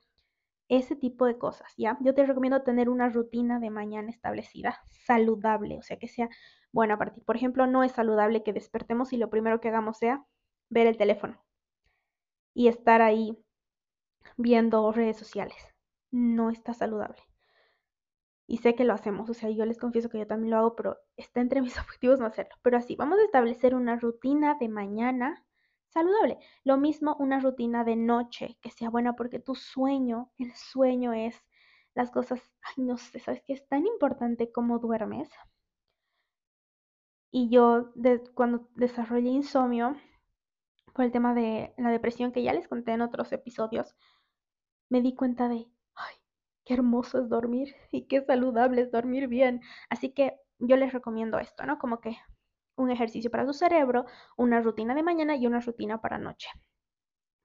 Ese 0.69 0.95
tipo 0.95 1.25
de 1.25 1.37
cosas, 1.37 1.73
¿ya? 1.75 1.97
Yo 1.99 2.13
te 2.15 2.25
recomiendo 2.25 2.61
tener 2.63 2.87
una 2.87 3.09
rutina 3.09 3.59
de 3.59 3.69
mañana 3.69 4.09
establecida, 4.09 4.79
saludable, 4.85 5.77
o 5.77 5.81
sea, 5.81 5.99
que 5.99 6.07
sea 6.07 6.29
buena 6.71 6.97
para 6.97 7.11
ti. 7.11 7.19
Por 7.19 7.35
ejemplo, 7.35 7.67
no 7.67 7.83
es 7.83 7.91
saludable 7.91 8.43
que 8.43 8.53
despertemos 8.53 9.11
y 9.11 9.17
lo 9.17 9.29
primero 9.29 9.59
que 9.59 9.67
hagamos 9.67 9.97
sea 9.97 10.25
ver 10.69 10.87
el 10.87 10.95
teléfono 10.95 11.37
y 12.53 12.69
estar 12.69 13.01
ahí 13.01 13.37
viendo 14.35 14.91
redes 14.91 15.17
sociales. 15.17 15.57
No 16.11 16.49
está 16.49 16.73
saludable. 16.73 17.21
Y 18.47 18.57
sé 18.57 18.75
que 18.75 18.85
lo 18.85 18.93
hacemos, 18.93 19.29
o 19.29 19.33
sea, 19.33 19.49
yo 19.49 19.65
les 19.65 19.77
confieso 19.77 20.09
que 20.09 20.19
yo 20.19 20.27
también 20.27 20.51
lo 20.51 20.57
hago, 20.57 20.75
pero 20.75 20.97
está 21.17 21.41
entre 21.41 21.61
mis 21.61 21.77
objetivos 21.79 22.19
no 22.19 22.25
hacerlo. 22.25 22.55
Pero 22.61 22.77
así, 22.77 22.95
vamos 22.95 23.19
a 23.19 23.23
establecer 23.23 23.75
una 23.75 23.97
rutina 23.97 24.55
de 24.55 24.69
mañana 24.69 25.45
saludable. 25.89 26.37
Lo 26.63 26.77
mismo 26.77 27.15
una 27.19 27.39
rutina 27.39 27.83
de 27.83 27.95
noche 27.95 28.57
que 28.61 28.71
sea 28.71 28.89
buena 28.89 29.15
porque 29.15 29.39
tu 29.39 29.55
sueño, 29.55 30.31
el 30.37 30.53
sueño 30.53 31.13
es 31.13 31.35
las 31.93 32.11
cosas, 32.11 32.41
ay, 32.61 32.83
no 32.83 32.97
sé, 32.97 33.19
¿sabes 33.19 33.41
qué? 33.45 33.53
Es 33.53 33.67
tan 33.67 33.85
importante 33.87 34.51
cómo 34.51 34.79
duermes. 34.79 35.29
Y 37.31 37.49
yo 37.49 37.91
cuando 38.33 38.69
desarrollé 38.75 39.29
insomnio, 39.29 39.95
por 40.93 41.05
el 41.05 41.11
tema 41.11 41.33
de 41.33 41.73
la 41.77 41.91
depresión 41.91 42.31
que 42.31 42.43
ya 42.43 42.53
les 42.53 42.67
conté 42.67 42.91
en 42.93 43.01
otros 43.01 43.31
episodios, 43.31 43.95
me 44.89 45.01
di 45.01 45.15
cuenta 45.15 45.49
de, 45.49 45.67
ay, 45.95 46.15
qué 46.65 46.73
hermoso 46.73 47.19
es 47.19 47.29
dormir 47.29 47.75
y 47.91 48.07
qué 48.07 48.21
saludable 48.21 48.81
es 48.81 48.91
dormir 48.91 49.27
bien. 49.27 49.61
Así 49.89 50.11
que 50.13 50.39
yo 50.59 50.75
les 50.77 50.93
recomiendo 50.93 51.39
esto, 51.39 51.65
¿no? 51.65 51.77
Como 51.79 52.01
que 52.01 52.17
un 52.75 52.91
ejercicio 52.91 53.31
para 53.31 53.45
su 53.45 53.53
cerebro, 53.53 54.05
una 54.37 54.61
rutina 54.61 54.93
de 54.95 55.03
mañana 55.03 55.35
y 55.35 55.47
una 55.47 55.59
rutina 55.59 55.99
para 55.99 56.19
noche, 56.19 56.49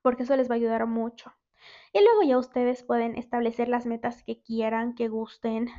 porque 0.01 0.23
eso 0.23 0.35
les 0.35 0.49
va 0.49 0.53
a 0.53 0.57
ayudar 0.57 0.85
mucho. 0.85 1.33
Y 1.91 2.03
luego 2.03 2.23
ya 2.23 2.37
ustedes 2.37 2.83
pueden 2.83 3.17
establecer 3.17 3.67
las 3.67 3.85
metas 3.85 4.23
que 4.23 4.41
quieran, 4.41 4.95
que 4.95 5.07
gusten 5.07 5.69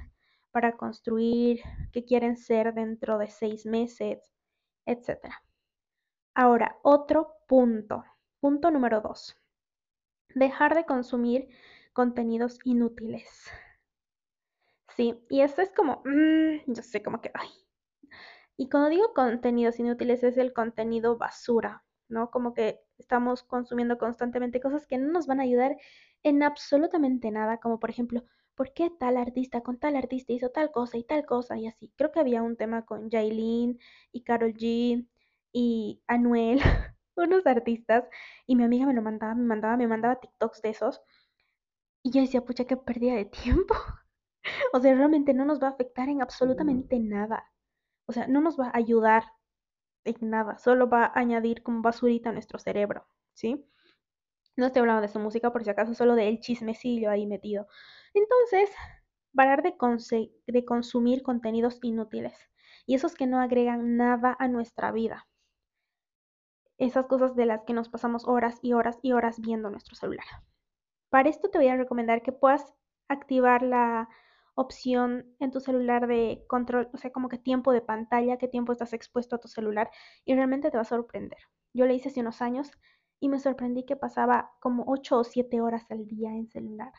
para 0.51 0.77
construir, 0.77 1.61
que 1.93 2.05
quieren 2.05 2.37
ser 2.37 2.75
dentro 2.75 3.19
de 3.19 3.29
seis 3.29 3.67
meses, 3.67 4.33
etc. 4.87 5.35
Ahora, 6.35 6.79
otro 6.83 7.37
punto, 7.47 8.05
punto 8.41 8.71
número 8.71 9.01
dos 9.01 9.37
dejar 10.35 10.75
de 10.75 10.85
consumir 10.87 11.49
contenidos 11.93 12.59
inútiles. 12.65 13.29
Sí, 14.97 15.15
y 15.29 15.43
esto 15.43 15.61
es 15.61 15.71
como, 15.73 16.01
mm, 16.07 16.73
yo 16.73 16.83
sé, 16.83 17.03
como 17.03 17.21
que, 17.21 17.31
ay. 17.35 17.49
Y 18.57 18.69
cuando 18.69 18.89
digo 18.91 19.13
contenidos 19.15 19.79
inútiles 19.81 20.23
es 20.25 20.37
el 20.37 20.53
contenido 20.53 21.17
basura, 21.19 21.85
¿no? 22.09 22.31
Como 22.31 22.55
que 22.55 22.81
estamos 22.99 23.43
consumiendo 23.43 23.99
constantemente 23.99 24.61
cosas 24.61 24.87
que 24.87 24.99
no 24.99 25.13
nos 25.13 25.27
van 25.27 25.41
a 25.41 25.45
ayudar 25.45 25.77
en 26.23 26.43
absolutamente 26.43 27.31
nada, 27.31 27.59
como 27.59 27.81
por 27.81 27.91
ejemplo 27.91 28.25
¿por 28.55 28.73
qué 28.73 28.91
tal 28.91 29.17
artista 29.17 29.63
con 29.63 29.79
tal 29.79 29.97
artista 29.97 30.33
hizo 30.33 30.51
tal 30.51 30.71
cosa 30.71 30.97
y 30.97 31.05
tal 31.05 31.27
cosa 31.27 31.59
y 31.59 31.67
así? 31.67 31.93
Creo 31.97 32.13
que 32.13 32.21
había 32.21 32.43
un 32.43 32.57
tema 32.57 32.85
con 32.87 33.11
Jailin 33.11 33.79
y 34.13 34.23
Carol 34.23 34.55
G 34.55 35.07
y 35.53 36.03
Anuel, 36.07 36.61
unos 37.17 37.47
artistas, 37.47 38.05
y 38.47 38.57
mi 38.57 38.65
amiga 38.65 38.87
me 38.87 38.95
lo 38.95 39.03
mandaba, 39.03 39.35
me 39.35 39.45
mandaba, 39.45 39.77
me 39.77 39.87
mandaba 39.89 40.21
TikToks 40.21 40.63
de 40.63 40.71
esos. 40.71 41.03
Y 42.03 42.11
yo 42.13 42.21
decía, 42.21 42.45
pucha, 42.45 42.65
qué 42.67 42.77
pérdida 42.77 43.15
de 43.15 43.25
tiempo. 43.25 43.75
o 44.73 44.81
sea, 44.81 44.95
realmente 44.95 45.35
no 45.35 45.45
nos 45.45 45.63
va 45.63 45.69
a 45.69 45.71
afectar 45.71 46.09
en 46.09 46.23
absolutamente 46.23 46.99
nada. 47.01 47.51
O 48.07 48.13
sea, 48.13 48.27
no 48.29 48.41
nos 48.41 48.59
va 48.59 48.69
a 48.69 48.77
ayudar 48.77 49.25
en 50.05 50.31
nada, 50.31 50.59
solo 50.59 50.89
va 50.89 51.07
a 51.07 51.19
añadir 51.19 51.63
como 51.63 51.83
basurita 51.83 52.31
a 52.31 52.33
nuestro 52.33 52.59
cerebro, 52.59 53.07
¿sí? 53.35 53.67
No 54.57 54.67
estoy 54.67 54.81
hablando 54.81 55.03
de 55.03 55.09
su 55.09 55.19
música, 55.19 55.53
por 55.53 55.65
si 55.65 55.71
acaso, 55.71 55.95
solo 55.95 56.15
del 56.15 56.41
chismecillo 56.41 57.11
ahí 57.11 57.27
metido. 57.27 57.67
Entonces, 58.13 58.71
parar 59.35 59.63
de, 59.63 59.75
de 60.47 60.65
consumir 60.65 61.23
contenidos 61.23 61.79
inútiles 61.83 62.35
y 62.87 62.95
esos 62.95 63.15
que 63.15 63.27
no 63.27 63.41
agregan 63.41 63.97
nada 63.97 64.37
a 64.39 64.49
nuestra 64.49 64.93
vida. 64.93 65.27
Esas 66.85 67.07
cosas 67.07 67.35
de 67.35 67.47
las 67.47 67.63
que 67.63 67.73
nos 67.73 67.89
pasamos 67.89 68.29
horas 68.29 68.59
y 68.61 68.75
horas 68.75 68.99
y 69.01 69.13
horas 69.13 69.41
viendo 69.41 69.71
nuestro 69.71 69.97
celular. 69.97 70.27
Para 71.09 71.31
esto 71.31 71.49
te 71.49 71.57
voy 71.57 71.69
a 71.69 71.79
recomendar 71.79 72.21
que 72.21 72.31
puedas 72.31 72.75
activar 73.09 73.63
la 73.63 74.11
opción 74.55 75.35
en 75.39 75.51
tu 75.51 75.61
celular 75.61 76.07
de 76.07 76.45
control, 76.47 76.91
o 76.93 76.99
sea, 76.99 77.11
como 77.11 77.31
que 77.31 77.39
tiempo 77.39 77.73
de 77.73 77.81
pantalla, 77.81 78.37
qué 78.37 78.49
tiempo 78.49 78.71
estás 78.71 78.93
expuesto 78.93 79.37
a 79.37 79.41
tu 79.41 79.49
celular 79.49 79.91
y 80.27 80.35
realmente 80.35 80.71
te 80.71 80.77
va 80.77 80.83
a 80.83 80.85
sorprender. 80.85 81.39
Yo 81.73 81.87
le 81.87 81.95
hice 81.95 82.11
hace 82.11 82.21
unos 82.21 82.43
años 82.43 82.71
y 83.19 83.31
me 83.31 83.41
sorprendí 83.41 83.87
que 83.87 83.97
pasaba 83.97 84.53
como 84.61 84.85
8 84.87 85.21
o 85.21 85.25
7 85.25 85.63
horas 85.63 85.91
al 85.91 86.07
día 86.07 86.33
en 86.33 86.51
celular. 86.51 86.93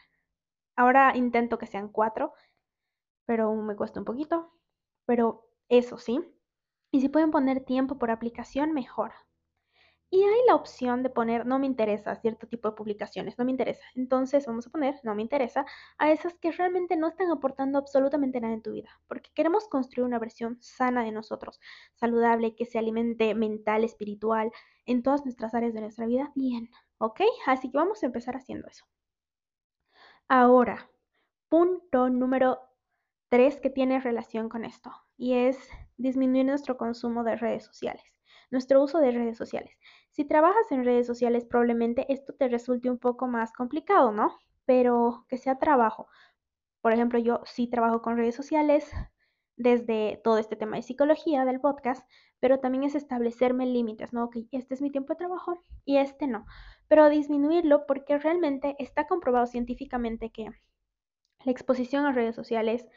Ahora 0.76 1.16
intento 1.16 1.60
que 1.60 1.68
sean 1.68 1.90
4, 1.90 2.34
pero 3.28 3.54
me 3.54 3.76
cuesta 3.76 4.00
un 4.00 4.06
poquito. 4.06 4.52
Pero 5.06 5.48
eso 5.70 6.00
sí. 6.00 6.20
Y 6.92 7.02
si 7.02 7.10
pueden 7.10 7.30
poner 7.30 7.64
tiempo 7.64 8.00
por 8.00 8.10
aplicación, 8.10 8.72
mejor. 8.74 9.14
Y 10.16 10.24
hay 10.24 10.46
la 10.48 10.56
opción 10.56 11.04
de 11.04 11.10
poner 11.10 11.46
no 11.46 11.60
me 11.60 11.66
interesa 11.66 12.16
cierto 12.16 12.48
tipo 12.48 12.70
de 12.70 12.76
publicaciones, 12.78 13.38
no 13.38 13.44
me 13.44 13.52
interesa. 13.52 13.84
Entonces 13.96 14.46
vamos 14.46 14.66
a 14.66 14.70
poner 14.70 14.96
no 15.04 15.14
me 15.14 15.22
interesa 15.22 15.66
a 15.98 16.10
esas 16.10 16.36
que 16.36 16.54
realmente 16.54 16.96
no 16.96 17.10
están 17.10 17.30
aportando 17.32 17.78
absolutamente 17.78 18.40
nada 18.40 18.54
en 18.54 18.62
tu 18.62 18.72
vida, 18.72 18.88
porque 19.08 19.30
queremos 19.34 19.68
construir 19.68 20.06
una 20.06 20.18
versión 20.18 20.58
sana 20.62 21.04
de 21.04 21.12
nosotros, 21.12 21.60
saludable, 21.96 22.56
que 22.56 22.66
se 22.66 22.80
alimente 22.80 23.36
mental, 23.36 23.84
espiritual, 23.84 24.54
en 24.86 25.04
todas 25.04 25.26
nuestras 25.26 25.54
áreas 25.54 25.74
de 25.74 25.82
nuestra 25.82 26.06
vida, 26.06 26.32
bien, 26.34 26.70
¿ok? 26.98 27.20
Así 27.46 27.70
que 27.70 27.78
vamos 27.78 28.02
a 28.02 28.06
empezar 28.06 28.38
haciendo 28.38 28.70
eso. 28.70 28.86
Ahora, 30.30 30.90
punto 31.50 32.10
número 32.10 32.62
tres 33.28 33.60
que 33.60 33.70
tiene 33.70 34.00
relación 34.00 34.48
con 34.48 34.64
esto, 34.64 34.94
y 35.18 35.34
es 35.34 35.58
disminuir 35.98 36.46
nuestro 36.46 36.78
consumo 36.78 37.26
de 37.26 37.36
redes 37.36 37.66
sociales 37.66 38.15
nuestro 38.52 38.82
uso 38.84 39.00
de 39.00 39.12
redes 39.12 39.38
sociales. 39.38 39.78
Si 40.12 40.26
trabajas 40.26 40.72
en 40.72 40.86
redes 40.86 41.08
sociales, 41.08 41.46
probablemente 41.46 42.06
esto 42.12 42.34
te 42.34 42.48
resulte 42.48 42.90
un 42.90 42.98
poco 42.98 43.28
más 43.28 43.52
complicado, 43.54 44.12
¿no? 44.12 44.38
Pero 44.66 45.26
que 45.28 45.38
sea 45.38 45.58
trabajo. 45.60 46.08
Por 46.82 46.94
ejemplo, 46.94 47.20
yo 47.20 47.42
sí 47.46 47.68
trabajo 47.68 48.02
con 48.02 48.18
redes 48.18 48.36
sociales 48.36 48.92
desde 49.58 50.20
todo 50.24 50.38
este 50.38 50.56
tema 50.56 50.76
de 50.76 50.84
psicología 50.84 51.46
del 51.46 51.62
podcast, 51.62 52.08
pero 52.40 52.60
también 52.60 52.84
es 52.84 52.96
establecerme 52.96 53.66
límites, 53.66 54.14
¿no? 54.14 54.30
Que 54.30 54.46
este 54.52 54.74
es 54.74 54.82
mi 54.82 54.92
tiempo 54.92 55.14
de 55.14 55.18
trabajo 55.18 55.64
y 55.86 55.98
este 55.98 56.28
no. 56.28 56.46
Pero 56.88 57.10
disminuirlo 57.10 57.86
porque 57.88 58.18
realmente 58.18 58.76
está 58.80 59.08
comprobado 59.08 59.48
científicamente 59.48 60.30
que 60.30 60.50
la 61.44 61.52
exposición 61.52 62.06
a 62.06 62.12
redes 62.12 62.36
sociales 62.36 62.88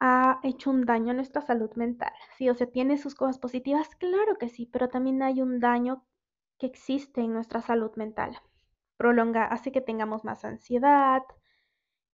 ha 0.00 0.40
hecho 0.42 0.70
un 0.70 0.84
daño 0.84 1.12
a 1.12 1.14
nuestra 1.14 1.42
salud 1.42 1.70
mental. 1.74 2.12
Sí, 2.36 2.48
o 2.48 2.54
sea, 2.54 2.66
tiene 2.66 2.98
sus 2.98 3.14
cosas 3.14 3.38
positivas, 3.38 3.88
claro 3.96 4.36
que 4.38 4.48
sí, 4.48 4.66
pero 4.66 4.88
también 4.88 5.22
hay 5.22 5.42
un 5.42 5.60
daño 5.60 6.04
que 6.58 6.66
existe 6.66 7.20
en 7.22 7.32
nuestra 7.32 7.62
salud 7.62 7.92
mental. 7.96 8.38
Prolonga, 8.96 9.44
hace 9.46 9.72
que 9.72 9.80
tengamos 9.80 10.24
más 10.24 10.44
ansiedad, 10.44 11.22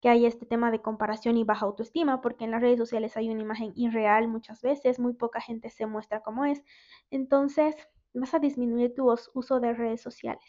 que 0.01 0.09
hay 0.09 0.27
este 0.27 0.47
tema 0.47 0.71
de 0.71 0.83
comparación 0.83 1.37
y 1.37 1.45
baja 1.45 1.65
autoestima, 1.67 2.21
porque 2.21 2.45
en 2.45 2.51
las 2.51 2.61
redes 2.61 2.79
sociales 2.79 3.17
hay 3.17 3.31
una 3.31 3.43
imagen 3.43 3.73
irreal 3.77 4.29
muchas 4.29 4.61
veces, 4.61 4.99
muy 4.99 5.15
poca 5.15 5.41
gente 5.41 5.71
se 5.71 5.87
muestra 5.87 6.21
como 6.23 6.45
es. 6.45 6.63
Entonces, 7.11 7.77
vas 8.13 8.35
a 8.35 8.41
disminuir 8.41 8.95
tu 8.95 9.15
uso 9.35 9.61
de 9.61 9.73
redes 9.75 10.03
sociales, 10.03 10.45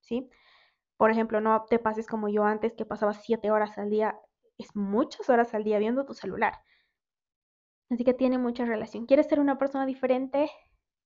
¿sí? 0.00 0.28
Por 0.96 1.10
ejemplo, 1.10 1.40
no 1.40 1.64
te 1.68 1.78
pases 1.78 2.06
como 2.06 2.28
yo 2.28 2.44
antes, 2.44 2.74
que 2.74 2.86
pasaba 2.86 3.14
siete 3.14 3.50
horas 3.50 3.78
al 3.78 3.90
día 3.90 4.18
es 4.62 4.74
muchas 4.74 5.28
horas 5.28 5.54
al 5.54 5.64
día 5.64 5.78
viendo 5.78 6.04
tu 6.04 6.14
celular. 6.14 6.54
Así 7.90 8.04
que 8.04 8.14
tiene 8.14 8.38
mucha 8.38 8.64
relación. 8.64 9.06
¿Quieres 9.06 9.26
ser 9.26 9.38
una 9.38 9.58
persona 9.58 9.84
diferente? 9.84 10.50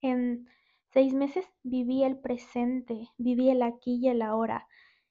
En 0.01 0.47
seis 0.93 1.15
meses 1.15 1.47
viví 1.63 2.05
el 2.05 2.19
presente, 2.19 3.09
viví 3.19 3.51
el 3.51 3.63
aquí 3.63 3.99
y 4.01 4.09
el 4.09 4.23
ahora. 4.23 4.69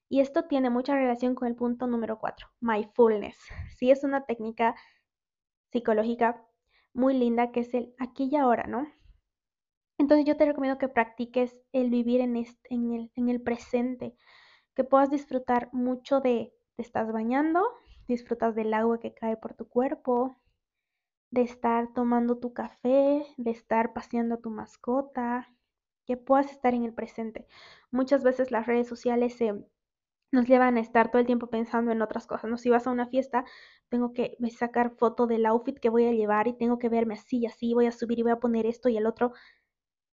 Y 0.07 0.21
esto 0.21 0.45
tiene 0.45 0.69
mucha 0.69 0.95
relación 0.95 1.35
con 1.35 1.47
el 1.47 1.55
punto 1.55 1.87
número 1.87 2.19
cuatro, 2.19 2.47
mindfulness. 2.61 3.37
Sí, 3.77 3.91
es 3.91 4.03
una 4.03 4.25
técnica 4.25 4.75
psicológica 5.71 6.45
muy 6.93 7.17
linda 7.17 7.51
que 7.51 7.61
es 7.61 7.73
el 7.73 7.93
aquí 7.99 8.29
y 8.31 8.35
ahora, 8.37 8.63
¿no? 8.67 8.87
Entonces 9.97 10.25
yo 10.25 10.37
te 10.37 10.45
recomiendo 10.45 10.77
que 10.77 10.87
practiques 10.87 11.57
el 11.71 11.89
vivir 11.89 12.21
en, 12.21 12.35
en, 12.35 12.93
el, 12.93 13.11
en 13.15 13.29
el 13.29 13.41
presente, 13.41 14.15
que 14.75 14.83
puedas 14.83 15.09
disfrutar 15.09 15.69
mucho 15.73 16.19
de 16.19 16.53
te 16.75 16.81
estás 16.81 17.11
bañando, 17.11 17.63
disfrutas 18.07 18.55
del 18.55 18.73
agua 18.73 18.99
que 18.99 19.13
cae 19.13 19.37
por 19.37 19.53
tu 19.53 19.67
cuerpo, 19.67 20.35
de 21.31 21.41
estar 21.41 21.93
tomando 21.93 22.37
tu 22.37 22.53
café, 22.53 23.25
de 23.37 23.51
estar 23.51 23.93
paseando 23.93 24.35
a 24.35 24.41
tu 24.41 24.49
mascota, 24.49 25.53
que 26.05 26.17
puedas 26.17 26.51
estar 26.51 26.73
en 26.73 26.83
el 26.83 26.93
presente. 26.93 27.47
Muchas 27.91 28.23
veces 28.23 28.51
las 28.51 28.67
redes 28.67 28.87
sociales 28.87 29.37
nos 30.31 30.45
llevan 30.45 30.77
a 30.77 30.81
estar 30.81 31.11
todo 31.11 31.19
el 31.19 31.25
tiempo 31.25 31.47
pensando 31.47 31.91
en 31.91 32.01
otras 32.01 32.27
cosas. 32.27 32.49
¿no? 32.49 32.57
Si 32.57 32.69
vas 32.69 32.87
a 32.87 32.91
una 32.91 33.07
fiesta, 33.07 33.45
tengo 33.89 34.13
que 34.13 34.37
sacar 34.55 34.91
foto 34.91 35.27
del 35.27 35.45
outfit 35.45 35.79
que 35.79 35.89
voy 35.89 36.05
a 36.05 36.11
llevar 36.11 36.47
y 36.47 36.57
tengo 36.57 36.77
que 36.79 36.89
verme 36.89 37.15
así 37.15 37.39
y 37.39 37.45
así, 37.47 37.73
voy 37.73 37.87
a 37.87 37.91
subir 37.91 38.19
y 38.19 38.23
voy 38.23 38.31
a 38.31 38.39
poner 38.39 38.65
esto 38.65 38.89
y 38.89 38.97
el 38.97 39.07
otro. 39.07 39.33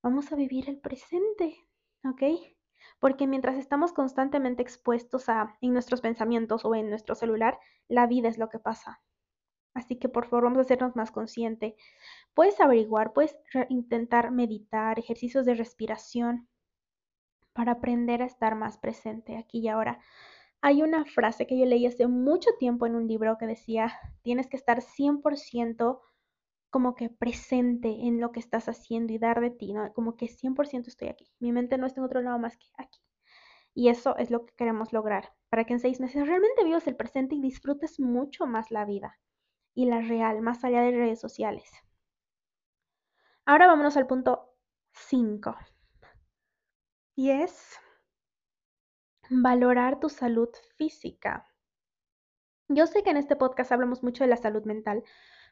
Vamos 0.02 0.32
a 0.32 0.36
vivir 0.36 0.68
el 0.68 0.78
presente, 0.78 1.66
¿ok? 2.04 2.22
Porque 2.98 3.26
mientras 3.26 3.56
estamos 3.56 3.92
constantemente 3.92 4.62
expuestos 4.62 5.28
a 5.28 5.56
en 5.60 5.72
nuestros 5.72 6.00
pensamientos 6.00 6.64
o 6.64 6.74
en 6.74 6.90
nuestro 6.90 7.14
celular, 7.14 7.58
la 7.88 8.06
vida 8.06 8.28
es 8.28 8.38
lo 8.38 8.48
que 8.48 8.58
pasa. 8.58 9.00
Así 9.74 9.96
que 9.98 10.08
por 10.08 10.26
favor 10.26 10.44
vamos 10.44 10.58
a 10.58 10.62
hacernos 10.62 10.96
más 10.96 11.10
consciente. 11.10 11.76
Puedes 12.34 12.60
averiguar, 12.60 13.12
puedes 13.12 13.36
intentar 13.68 14.30
meditar, 14.30 14.98
ejercicios 14.98 15.46
de 15.46 15.54
respiración 15.54 16.48
para 17.52 17.72
aprender 17.72 18.22
a 18.22 18.26
estar 18.26 18.54
más 18.54 18.78
presente 18.78 19.36
aquí 19.36 19.60
y 19.60 19.68
ahora. 19.68 20.00
Hay 20.60 20.82
una 20.82 21.04
frase 21.04 21.46
que 21.46 21.58
yo 21.58 21.66
leí 21.66 21.86
hace 21.86 22.06
mucho 22.06 22.50
tiempo 22.58 22.86
en 22.86 22.94
un 22.94 23.08
libro 23.08 23.36
que 23.36 23.46
decía, 23.46 23.92
tienes 24.22 24.46
que 24.46 24.56
estar 24.56 24.80
100% 24.80 26.00
como 26.72 26.94
que 26.94 27.10
presente 27.10 27.88
en 27.88 28.18
lo 28.18 28.32
que 28.32 28.40
estás 28.40 28.66
haciendo 28.66 29.12
y 29.12 29.18
dar 29.18 29.42
de 29.42 29.50
ti, 29.50 29.74
¿no? 29.74 29.92
Como 29.92 30.16
que 30.16 30.26
100% 30.26 30.88
estoy 30.88 31.08
aquí. 31.08 31.30
Mi 31.38 31.52
mente 31.52 31.76
no 31.76 31.86
está 31.86 32.00
en 32.00 32.06
otro 32.06 32.22
lado 32.22 32.38
más 32.38 32.56
que 32.56 32.66
aquí. 32.78 32.98
Y 33.74 33.90
eso 33.90 34.16
es 34.16 34.30
lo 34.30 34.46
que 34.46 34.54
queremos 34.54 34.90
lograr, 34.90 35.34
para 35.50 35.64
que 35.64 35.74
en 35.74 35.80
seis 35.80 36.00
meses 36.00 36.26
realmente 36.26 36.64
vivas 36.64 36.86
el 36.86 36.96
presente 36.96 37.34
y 37.34 37.42
disfrutes 37.42 38.00
mucho 38.00 38.46
más 38.46 38.70
la 38.70 38.86
vida 38.86 39.18
y 39.74 39.84
la 39.84 40.00
real, 40.00 40.40
más 40.40 40.64
allá 40.64 40.80
de 40.80 40.92
redes 40.92 41.20
sociales. 41.20 41.70
Ahora 43.44 43.66
vámonos 43.66 43.98
al 43.98 44.06
punto 44.06 44.56
5. 44.92 45.54
Y 47.16 47.32
es 47.32 47.76
valorar 49.28 50.00
tu 50.00 50.08
salud 50.08 50.48
física. 50.78 51.46
Yo 52.68 52.86
sé 52.86 53.02
que 53.02 53.10
en 53.10 53.18
este 53.18 53.36
podcast 53.36 53.72
hablamos 53.72 54.02
mucho 54.02 54.24
de 54.24 54.30
la 54.30 54.38
salud 54.38 54.64
mental, 54.64 55.04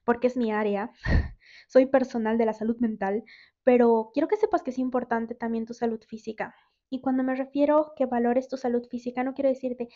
porque 0.04 0.26
es 0.28 0.36
mi 0.36 0.52
área. 0.52 0.92
Soy 1.68 1.86
personal 1.86 2.38
de 2.38 2.46
la 2.46 2.52
salud 2.52 2.76
mental, 2.78 3.24
pero 3.64 4.10
quiero 4.12 4.28
que 4.28 4.36
sepas 4.36 4.62
que 4.62 4.70
es 4.70 4.78
importante 4.78 5.34
también 5.34 5.66
tu 5.66 5.74
salud 5.74 6.00
física. 6.08 6.54
Y 6.90 7.00
cuando 7.00 7.22
me 7.22 7.34
refiero 7.36 7.92
que 7.96 8.06
valores 8.06 8.48
tu 8.48 8.56
salud 8.56 8.86
física, 8.88 9.22
no 9.22 9.34
quiero 9.34 9.48
decirte 9.48 9.88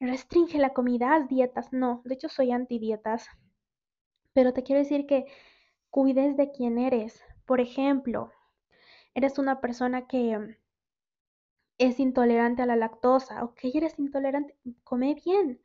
restringe 0.00 0.58
la 0.58 0.72
comida, 0.72 1.14
haz 1.14 1.28
dietas. 1.28 1.72
No, 1.72 2.02
de 2.04 2.14
hecho 2.14 2.28
soy 2.28 2.52
anti 2.52 2.78
dietas. 2.78 3.26
Pero 4.32 4.54
te 4.54 4.62
quiero 4.62 4.80
decir 4.80 5.06
que 5.06 5.26
cuides 5.90 6.36
de 6.36 6.50
quién 6.50 6.78
eres. 6.78 7.22
Por 7.46 7.60
ejemplo, 7.60 8.32
eres 9.14 9.38
una 9.38 9.60
persona 9.60 10.06
que 10.06 10.56
es 11.78 11.98
intolerante 11.98 12.62
a 12.62 12.66
la 12.66 12.76
lactosa. 12.76 13.44
Ok, 13.44 13.60
eres 13.74 13.98
intolerante, 13.98 14.56
come 14.84 15.14
bien. 15.14 15.60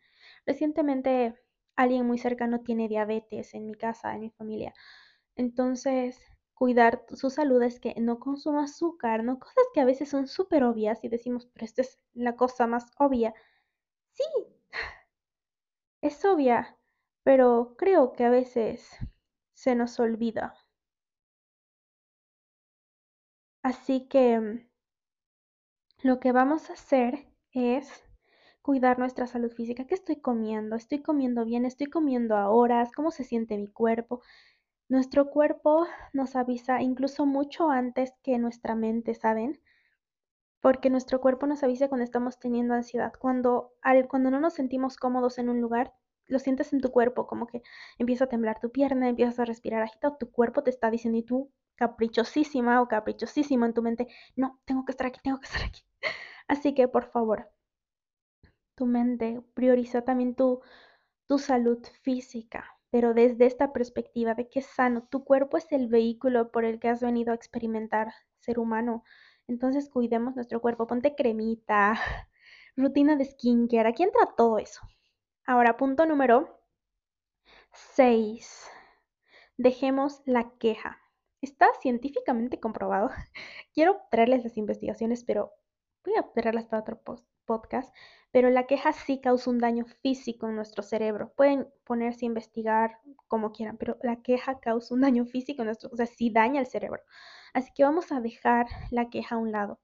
Recientemente 0.46 1.36
alguien 1.76 2.06
muy 2.08 2.18
cercano 2.18 2.62
tiene 2.62 2.88
diabetes 2.88 3.54
en 3.54 3.68
mi 3.68 3.76
casa, 3.76 4.14
en 4.16 4.22
mi 4.22 4.30
familia. 4.32 4.74
Entonces, 5.36 6.20
cuidar 6.56 7.06
su 7.14 7.30
salud 7.30 7.62
es 7.64 7.80
que 7.80 7.96
no 8.00 8.20
consuma 8.20 8.66
azúcar, 8.66 9.24
no 9.24 9.40
cosas 9.40 9.66
que 9.74 9.82
a 9.82 9.86
veces 9.86 10.10
son 10.10 10.28
súper 10.28 10.64
obvias 10.64 11.04
y 11.04 11.10
decimos, 11.10 11.48
pero 11.54 11.66
esta 11.66 11.82
es 11.84 12.00
la 12.14 12.36
cosa 12.36 12.68
más 12.68 12.88
obvia. 13.00 13.34
Sí, 14.14 14.24
Es 16.04 16.24
obvia, 16.24 16.78
pero 17.24 17.74
creo 17.80 18.14
que 18.14 18.26
a 18.26 18.30
veces 18.30 18.88
se 19.56 19.74
nos 19.74 20.00
olvida. 20.00 20.54
Así 23.62 24.08
que 24.08 24.40
mm, 24.40 24.60
lo 26.04 26.20
que 26.20 26.32
vamos 26.32 26.70
a 26.70 26.74
hacer 26.74 27.26
es 27.52 28.04
cuidar 28.64 28.98
nuestra 28.98 29.28
salud 29.28 29.52
física. 29.52 29.86
¿Qué 29.86 29.94
estoy 29.94 30.16
comiendo? 30.22 30.76
¿Estoy 30.76 31.04
comiendo 31.04 31.46
bien? 31.46 31.66
¿Estoy 31.66 31.88
comiendo 31.88 32.36
a 32.38 32.50
horas? 32.50 32.92
¿Cómo 32.94 33.12
se 33.12 33.26
siente 33.26 33.58
mi 33.58 33.68
cuerpo? 33.68 34.22
Nuestro 34.90 35.30
cuerpo 35.30 35.86
nos 36.14 36.36
avisa 36.36 36.82
incluso 36.82 37.26
mucho 37.26 37.70
antes 37.70 38.14
que 38.24 38.40
nuestra 38.40 38.76
mente, 38.76 39.16
¿saben? 39.16 39.62
Porque 40.62 40.90
nuestro 40.90 41.20
cuerpo 41.20 41.46
nos 41.46 41.62
avisa 41.62 41.90
cuando 41.90 42.06
estamos 42.06 42.40
teniendo 42.40 42.74
ansiedad. 42.74 43.12
Cuando, 43.20 43.74
al, 43.82 44.08
cuando 44.08 44.32
no 44.32 44.40
nos 44.40 44.54
sentimos 44.54 44.96
cómodos 44.96 45.38
en 45.40 45.50
un 45.50 45.60
lugar, 45.60 45.94
lo 46.28 46.40
sientes 46.40 46.72
en 46.72 46.80
tu 46.80 46.90
cuerpo, 46.90 47.28
como 47.28 47.48
que 47.48 47.62
empieza 47.98 48.26
a 48.26 48.30
temblar 48.30 48.62
tu 48.62 48.72
pierna, 48.72 49.10
empiezas 49.10 49.40
a 49.40 49.46
respirar 49.46 49.82
agitado, 49.82 50.16
tu 50.18 50.32
cuerpo 50.32 50.64
te 50.64 50.70
está 50.70 50.90
diciendo 50.90 51.20
y 51.20 51.24
tú 51.24 51.52
caprichosísima 51.76 52.82
o 52.82 52.88
caprichosísimo 52.88 53.66
en 53.66 53.74
tu 53.74 53.82
mente, 53.82 54.08
no, 54.38 54.62
tengo 54.64 54.86
que 54.86 54.94
estar 54.94 55.08
aquí, 55.08 55.20
tengo 55.22 55.40
que 55.42 55.48
estar 55.48 55.64
aquí. 55.64 55.82
Así 56.48 56.74
que 56.74 56.88
por 56.88 57.12
favor, 57.12 57.50
tu 58.76 58.86
mente 58.86 59.42
prioriza 59.54 60.04
también 60.04 60.36
tu, 60.36 60.62
tu 61.28 61.40
salud 61.40 61.80
física, 62.02 62.66
pero 62.90 63.14
desde 63.14 63.46
esta 63.46 63.74
perspectiva 63.74 64.36
de 64.36 64.50
que 64.50 64.60
es 64.60 64.66
sano, 64.68 65.08
tu 65.10 65.24
cuerpo 65.24 65.58
es 65.58 65.72
el 65.72 65.88
vehículo 65.88 66.52
por 66.52 66.66
el 66.66 66.80
que 66.80 66.90
has 66.90 67.02
venido 67.02 67.32
a 67.32 67.36
experimentar 67.36 68.14
ser 68.40 68.60
humano. 68.60 69.04
Entonces 69.48 69.90
cuidemos 69.90 70.36
nuestro 70.36 70.62
cuerpo, 70.62 70.88
ponte 70.88 71.16
cremita, 71.16 71.96
rutina 72.76 73.16
de 73.16 73.26
skincare, 73.26 73.90
aquí 73.90 74.04
entra 74.04 74.34
todo 74.38 74.60
eso. 74.60 74.82
Ahora, 75.46 75.78
punto 75.78 76.06
número 76.06 76.60
6. 77.74 78.70
Dejemos 79.58 80.22
la 80.26 80.52
queja. 80.58 81.00
Está 81.42 81.68
científicamente 81.82 82.60
comprobado. 82.60 83.10
Quiero 83.74 84.02
traerles 84.12 84.44
las 84.44 84.58
investigaciones, 84.58 85.24
pero 85.26 85.52
voy 86.06 86.16
a 86.18 86.32
traerlas 86.34 86.66
para 86.66 86.82
otro 86.82 87.02
podcast. 87.46 87.94
Pero 88.32 88.50
la 88.50 88.66
queja 88.66 88.94
sí 88.94 89.22
causa 89.22 89.50
un 89.50 89.60
daño 89.60 89.86
físico 89.86 90.48
en 90.48 90.56
nuestro 90.56 90.84
cerebro. 90.84 91.34
Pueden 91.36 91.68
ponerse 91.84 92.26
a 92.26 92.28
investigar 92.28 92.98
como 93.28 93.52
quieran, 93.52 93.78
pero 93.78 93.98
la 94.02 94.22
queja 94.22 94.60
causa 94.60 94.94
un 94.96 95.02
daño 95.02 95.26
físico 95.26 95.62
en 95.62 95.68
nuestro, 95.68 95.90
o 95.94 95.96
sea, 95.96 96.08
sí 96.08 96.32
daña 96.32 96.60
el 96.60 96.68
cerebro. 96.68 97.02
Así 97.54 97.72
que 97.76 97.84
vamos 97.84 98.12
a 98.12 98.20
dejar 98.22 98.68
la 98.92 99.10
queja 99.10 99.36
a 99.36 99.38
un 99.38 99.52
lado. 99.52 99.80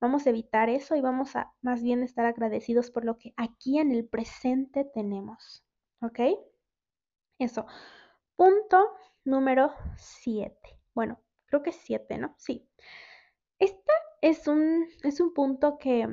Vamos 0.00 0.26
a 0.26 0.30
evitar 0.30 0.68
eso 0.68 0.96
y 0.96 1.00
vamos 1.00 1.36
a 1.36 1.52
más 1.62 1.80
bien 1.80 2.02
estar 2.02 2.26
agradecidos 2.26 2.90
por 2.90 3.04
lo 3.04 3.18
que 3.18 3.34
aquí 3.36 3.78
en 3.78 3.92
el 3.92 4.04
presente 4.04 4.84
tenemos. 4.84 5.64
¿Ok? 6.00 6.18
Eso. 7.38 7.66
Punto 8.34 8.96
número 9.24 9.72
7. 9.96 10.56
Bueno, 10.92 11.20
creo 11.46 11.62
que 11.62 11.70
es 11.70 11.76
7, 11.76 12.18
¿no? 12.18 12.34
Sí. 12.36 12.68
Este 13.60 13.92
es 14.22 14.48
un, 14.48 14.88
es 15.04 15.20
un 15.20 15.32
punto 15.32 15.78
que 15.78 16.08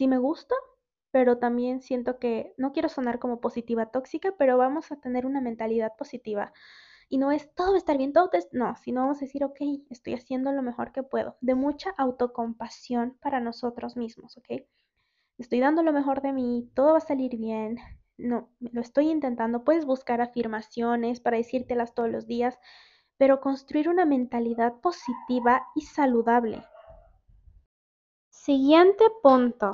sí 0.00 0.08
me 0.08 0.16
gusta, 0.16 0.54
pero 1.10 1.36
también 1.36 1.82
siento 1.82 2.18
que 2.18 2.54
no 2.56 2.72
quiero 2.72 2.88
sonar 2.88 3.18
como 3.18 3.38
positiva 3.38 3.90
tóxica, 3.90 4.32
pero 4.38 4.56
vamos 4.56 4.90
a 4.90 4.96
tener 4.96 5.26
una 5.26 5.42
mentalidad 5.42 5.92
positiva 5.98 6.54
y 7.10 7.18
no 7.18 7.32
es 7.32 7.54
todo 7.54 7.76
estar 7.76 7.98
bien, 7.98 8.14
todo 8.14 8.30
es, 8.32 8.48
no, 8.50 8.74
sino 8.76 9.02
vamos 9.02 9.18
a 9.18 9.26
decir, 9.26 9.44
ok, 9.44 9.58
estoy 9.90 10.14
haciendo 10.14 10.52
lo 10.52 10.62
mejor 10.62 10.92
que 10.92 11.02
puedo, 11.02 11.36
de 11.42 11.54
mucha 11.54 11.90
autocompasión 11.98 13.18
para 13.20 13.40
nosotros 13.40 13.98
mismos, 13.98 14.38
ok. 14.38 14.62
Estoy 15.36 15.60
dando 15.60 15.82
lo 15.82 15.92
mejor 15.92 16.22
de 16.22 16.32
mí, 16.32 16.70
todo 16.72 16.92
va 16.92 16.98
a 16.98 17.02
salir 17.02 17.36
bien, 17.36 17.76
no, 18.16 18.48
lo 18.58 18.80
estoy 18.80 19.10
intentando, 19.10 19.64
puedes 19.64 19.84
buscar 19.84 20.22
afirmaciones 20.22 21.20
para 21.20 21.36
decírtelas 21.36 21.92
todos 21.92 22.08
los 22.08 22.26
días, 22.26 22.58
pero 23.18 23.42
construir 23.42 23.90
una 23.90 24.06
mentalidad 24.06 24.80
positiva 24.80 25.66
y 25.74 25.82
saludable. 25.82 26.62
Siguiente 28.30 29.04
punto. 29.22 29.72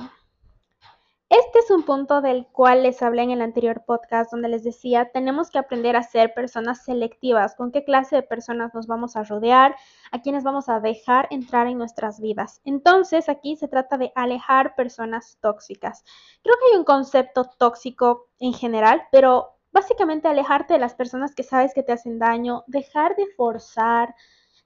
Este 1.29 1.59
es 1.59 1.69
un 1.71 1.83
punto 1.83 2.21
del 2.21 2.47
cual 2.47 2.83
les 2.83 3.01
hablé 3.01 3.21
en 3.23 3.31
el 3.31 3.41
anterior 3.41 3.83
podcast 3.85 4.31
donde 4.31 4.47
les 4.47 4.63
decía, 4.63 5.11
tenemos 5.11 5.49
que 5.49 5.59
aprender 5.59 5.97
a 5.97 6.03
ser 6.03 6.33
personas 6.33 6.85
selectivas, 6.85 7.53
con 7.53 7.73
qué 7.73 7.83
clase 7.83 8.15
de 8.15 8.23
personas 8.23 8.73
nos 8.73 8.87
vamos 8.87 9.17
a 9.17 9.23
rodear, 9.23 9.75
a 10.13 10.21
quienes 10.21 10.45
vamos 10.45 10.69
a 10.69 10.79
dejar 10.79 11.27
entrar 11.29 11.67
en 11.67 11.79
nuestras 11.79 12.21
vidas. 12.21 12.61
Entonces, 12.63 13.27
aquí 13.27 13.57
se 13.57 13.67
trata 13.67 13.97
de 13.97 14.13
alejar 14.15 14.73
personas 14.75 15.37
tóxicas. 15.41 16.05
Creo 16.43 16.55
que 16.55 16.71
hay 16.71 16.79
un 16.79 16.85
concepto 16.85 17.43
tóxico 17.57 18.29
en 18.39 18.53
general, 18.53 19.03
pero 19.11 19.57
básicamente 19.73 20.29
alejarte 20.29 20.75
de 20.75 20.79
las 20.79 20.95
personas 20.95 21.35
que 21.35 21.43
sabes 21.43 21.73
que 21.73 21.83
te 21.83 21.91
hacen 21.91 22.19
daño, 22.19 22.63
dejar 22.67 23.17
de 23.17 23.27
forzar, 23.35 24.15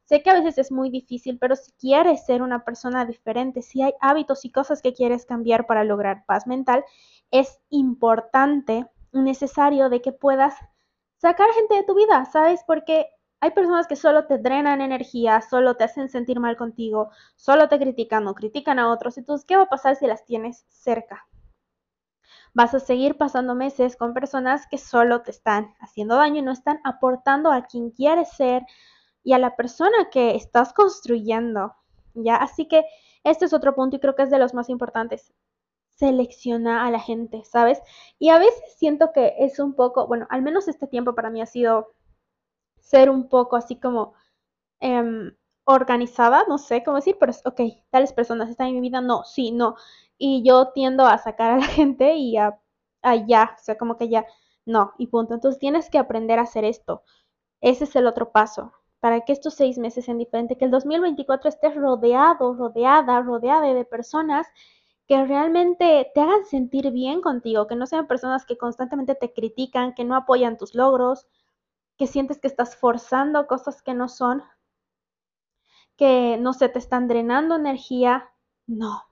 Sé 0.06 0.22
que 0.22 0.30
a 0.30 0.34
veces 0.34 0.58
es 0.58 0.72
muy 0.72 0.90
difícil, 0.90 1.38
pero 1.40 1.56
si 1.56 1.72
quieres 1.74 2.26
ser 2.26 2.42
una 2.42 2.66
persona 2.66 3.06
diferente, 3.06 3.62
si 3.62 3.82
hay 3.82 3.94
hábitos 4.02 4.46
y 4.46 4.52
cosas 4.52 4.82
que 4.82 4.94
quieres 4.94 5.26
cambiar 5.26 5.68
para 5.68 5.84
lograr 5.84 6.26
paz 6.26 6.48
mental, 6.48 6.84
es 7.32 7.60
importante 7.70 8.88
necesario 9.14 9.90
de 9.90 10.02
que 10.02 10.12
puedas 10.12 10.56
sacar 11.18 11.50
gente 11.54 11.76
de 11.76 11.84
tu 11.84 11.96
vida, 11.96 12.26
¿sabes? 12.26 12.62
Porque 12.68 13.08
hay 13.40 13.52
personas 13.52 13.88
que 13.88 13.96
solo 13.96 14.26
te 14.26 14.38
drenan 14.38 14.82
energía, 14.82 15.42
solo 15.42 15.76
te 15.76 15.84
hacen 15.84 16.10
sentir 16.10 16.40
mal 16.40 16.58
contigo, 16.58 17.10
solo 17.36 17.70
te 17.70 17.80
critican 17.80 18.28
o 18.28 18.36
critican 18.36 18.80
a 18.80 18.92
otros. 18.92 19.18
Entonces, 19.18 19.46
¿qué 19.48 19.56
va 19.56 19.64
a 19.64 19.70
pasar 19.70 19.96
si 19.96 20.06
las 20.08 20.26
tienes 20.26 20.66
cerca? 20.70 21.28
Vas 22.54 22.74
a 22.76 22.80
seguir 22.80 23.18
pasando 23.18 23.56
meses 23.56 23.96
con 23.96 24.14
personas 24.14 24.68
que 24.68 24.78
solo 24.78 25.22
te 25.22 25.32
están 25.32 25.74
haciendo 25.80 26.18
daño 26.18 26.40
y 26.40 26.42
no 26.44 26.52
están 26.52 26.82
aportando 26.84 27.52
a 27.52 27.66
quien 27.66 27.92
quieres 27.92 28.30
ser, 28.30 28.64
y 29.24 29.34
a 29.34 29.40
la 29.40 29.56
persona 29.56 30.10
que 30.12 30.36
estás 30.36 30.74
construyendo, 30.74 31.76
¿ya? 32.14 32.36
Así 32.38 32.68
que 32.68 32.86
este 33.24 33.46
es 33.46 33.54
otro 33.54 33.76
punto 33.76 33.96
y 33.98 34.00
creo 34.00 34.16
que 34.16 34.24
es 34.24 34.32
de 34.32 34.40
los 34.40 34.54
más 34.54 34.70
importantes. 34.70 35.34
Selecciona 35.90 36.86
a 36.88 36.92
la 36.92 37.00
gente, 37.00 37.44
¿sabes? 37.46 37.82
Y 38.20 38.30
a 38.30 38.40
veces 38.40 38.76
siento 38.78 39.12
que 39.14 39.36
es 39.40 39.60
un 39.60 39.76
poco, 39.76 40.08
bueno, 40.08 40.28
al 40.30 40.42
menos 40.42 40.68
este 40.68 40.88
tiempo 40.88 41.16
para 41.16 41.30
mí 41.30 41.42
ha 41.42 41.46
sido 41.46 41.94
ser 42.80 43.10
un 43.10 43.30
poco 43.30 43.56
así 43.58 43.80
como 43.80 44.14
em, 44.80 45.36
organizada, 45.66 46.46
no 46.50 46.58
sé 46.58 46.84
cómo 46.84 46.98
decir, 46.98 47.18
pero 47.20 47.34
ok, 47.46 47.62
tales 47.92 48.14
personas 48.14 48.50
están 48.50 48.68
en 48.70 48.76
mi 48.76 48.82
vida, 48.82 49.02
no, 49.02 49.24
sí, 49.26 49.52
no. 49.52 49.76
Y 50.18 50.44
yo 50.44 50.72
tiendo 50.74 51.06
a 51.06 51.18
sacar 51.20 51.54
a 51.54 51.58
la 51.58 51.66
gente 51.68 52.16
y 52.16 52.38
a, 52.38 52.60
a 53.04 53.16
ya, 53.16 53.56
o 53.60 53.64
sea, 53.64 53.78
como 53.78 53.98
que 53.98 54.10
ya, 54.10 54.26
no, 54.66 54.94
y 54.98 55.08
punto. 55.08 55.34
Entonces 55.36 55.60
tienes 55.60 55.90
que 55.90 56.00
aprender 56.00 56.40
a 56.40 56.44
hacer 56.44 56.66
esto. 56.66 57.04
Ese 57.62 57.86
es 57.86 57.96
el 57.96 58.08
otro 58.08 58.32
paso 58.32 58.74
para 59.02 59.22
que 59.22 59.34
estos 59.34 59.56
seis 59.56 59.80
meses 59.80 60.06
sean 60.06 60.20
diferentes, 60.20 60.58
que 60.58 60.66
el 60.66 60.72
2024 60.72 61.50
estés 61.50 61.76
rodeado, 61.76 62.54
rodeada, 62.54 63.22
rodeada 63.22 63.74
de 63.74 63.84
personas 63.84 64.48
que 65.08 65.26
realmente 65.26 66.10
te 66.14 66.22
hagan 66.22 66.46
sentir 66.46 66.92
bien 66.92 67.20
contigo, 67.20 67.66
que 67.66 67.76
no 67.76 67.88
sean 67.88 68.08
personas 68.08 68.46
que 68.46 68.60
constantemente 68.60 69.16
te 69.16 69.34
critican, 69.34 69.96
que 69.96 70.06
no 70.06 70.16
apoyan 70.16 70.56
tus 70.56 70.76
logros, 70.76 71.28
que 71.98 72.06
sientes 72.06 72.40
que 72.40 72.48
estás 72.48 72.76
forzando 72.76 73.48
cosas 73.48 73.82
que 73.82 73.96
no 73.96 74.08
son, 74.08 74.44
que 75.98 76.38
no 76.40 76.54
se 76.54 76.70
te 76.70 76.78
están 76.78 77.08
drenando 77.08 77.56
energía. 77.56 78.30
No. 78.68 79.04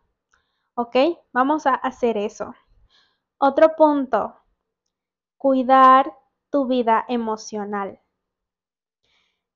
¿Ok? 0.75 0.95
Vamos 1.33 1.65
a 1.65 1.73
hacer 1.73 2.15
eso. 2.15 2.53
Otro 3.39 3.75
punto. 3.75 4.35
Cuidar 5.37 6.13
tu 6.51 6.67
vida 6.67 7.03
emocional 7.07 7.99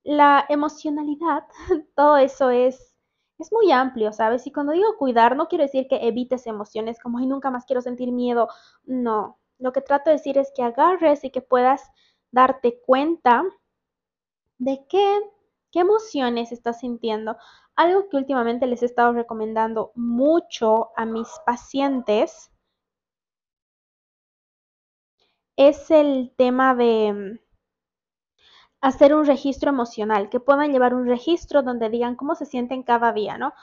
la 0.04 0.46
emocionalidad, 0.50 1.46
todo 1.96 2.18
eso 2.18 2.50
es, 2.50 2.96
es 3.39 3.52
muy 3.52 3.72
amplio, 3.72 4.13
¿sabes? 4.13 4.46
Y 4.48 4.52
cuando 4.52 4.74
digo 4.74 4.98
cuidar, 4.98 5.36
no 5.36 5.48
quiero 5.48 5.63
decir 5.63 5.88
que 5.88 6.08
evites 6.08 6.48
emociones 6.48 7.00
como, 7.00 7.18
ay, 7.20 7.28
nunca 7.28 7.52
más 7.52 7.66
quiero 7.66 7.82
sentir 7.82 8.12
miedo. 8.12 8.48
No, 8.84 9.39
lo 9.60 9.72
que 9.74 9.82
trato 9.82 10.10
de 10.10 10.18
decir 10.18 10.38
es 10.38 10.52
que 10.56 10.63
agarres 10.63 11.24
y 11.24 11.32
que 11.32 11.42
puedas 11.42 11.89
darte 12.32 12.82
cuenta 12.86 13.44
de 14.58 14.86
qué, 14.89 15.20
qué 15.72 15.80
emociones 15.80 16.52
estás 16.52 16.80
sintiendo. 16.80 17.38
Algo 17.76 18.10
que 18.10 18.18
últimamente 18.18 18.68
les 18.68 18.84
he 18.84 18.86
estado 18.86 19.13
recomendando 19.13 19.92
mucho 19.96 20.92
a 20.96 21.06
mis 21.06 21.28
pacientes 21.46 22.52
es 25.56 25.92
el 25.92 26.34
tema 26.38 26.76
de 26.76 27.39
hacer 28.84 29.15
un 29.15 29.26
registro 29.26 29.69
emocional, 29.69 30.30
que 30.30 30.39
puedan 30.39 30.72
llevar 30.72 30.93
un 30.93 31.08
registro 31.08 31.63
donde 31.63 31.89
digan 31.89 32.15
cómo 32.15 32.36
se 32.36 32.46
sienten 32.46 32.84
cada 32.84 33.13
día, 33.13 33.38
¿no? 33.38 33.54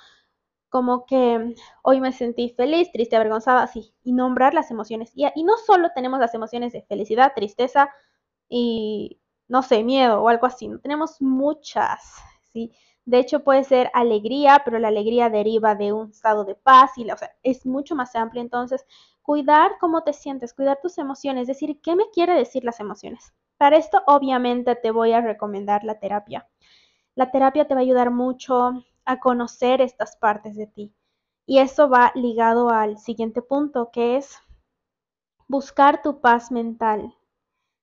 Como 0.70 1.06
que 1.06 1.54
hoy 1.83 2.00
me 2.00 2.12
sentí 2.12 2.50
feliz, 2.50 2.90
triste, 2.92 3.16
avergonzada, 3.16 3.62
así, 3.62 3.94
y 4.04 4.12
nombrar 4.12 4.54
las 4.54 4.70
emociones. 4.70 5.12
Y, 5.14 5.26
y 5.35 5.44
no 5.44 5.54
solo 5.66 5.90
tenemos 5.94 6.20
las 6.20 6.35
emociones 6.35 6.72
de 6.72 6.83
felicidad, 6.83 7.33
tristeza 7.35 7.90
y, 8.48 9.20
no 9.48 9.62
sé, 9.62 9.85
miedo 9.85 10.22
o 10.22 10.28
algo 10.28 10.46
así, 10.46 10.70
tenemos 10.83 11.20
muchas, 11.22 12.16
¿sí? 12.52 12.72
De 13.04 13.18
hecho, 13.18 13.44
puede 13.44 13.64
ser 13.64 13.90
alegría, 13.94 14.62
pero 14.64 14.78
la 14.78 14.88
alegría 14.88 15.30
deriva 15.30 15.74
de 15.74 15.92
un 15.92 16.11
estado 16.11 16.44
de 16.44 16.54
paz 16.56 16.92
y, 16.98 17.11
o 17.11 17.16
sea, 17.16 17.30
es 17.42 17.66
mucho 17.66 17.96
más 17.96 18.14
amplio. 18.16 18.42
Entonces, 18.42 18.87
cuidar 19.22 19.72
cómo 19.80 20.02
te 20.04 20.12
sientes, 20.12 20.54
cuidar 20.54 20.78
tus 20.83 20.98
emociones, 20.98 21.46
decir, 21.48 21.80
¿qué 21.83 21.96
me 21.96 22.11
quiere 22.12 22.35
decir 22.35 22.64
las 22.64 22.80
emociones? 22.80 23.33
Para 23.61 23.77
esto, 23.77 24.03
obviamente, 24.07 24.75
te 24.75 24.90
voy 24.90 25.12
a 25.12 25.20
recomendar 25.20 25.85
la 25.85 26.01
terapia. 26.01 26.49
La 27.14 27.31
terapia 27.31 27.68
te 27.68 27.75
va 27.75 27.81
a 27.81 27.83
ayudar 27.83 28.11
mucho 28.11 28.87
a 29.05 29.20
conocer 29.20 29.83
estas 29.83 30.16
partes 30.16 30.57
de 30.57 30.66
ti. 30.66 30.94
Y 31.44 31.59
eso 31.59 31.90
va 31.90 32.11
ligado 32.14 32.70
al 32.70 32.96
siguiente 32.96 33.42
punto, 33.42 33.90
que 33.92 34.16
es 34.16 34.38
buscar 35.46 36.01
tu 36.01 36.23
paz 36.23 36.51
mental. 36.51 37.14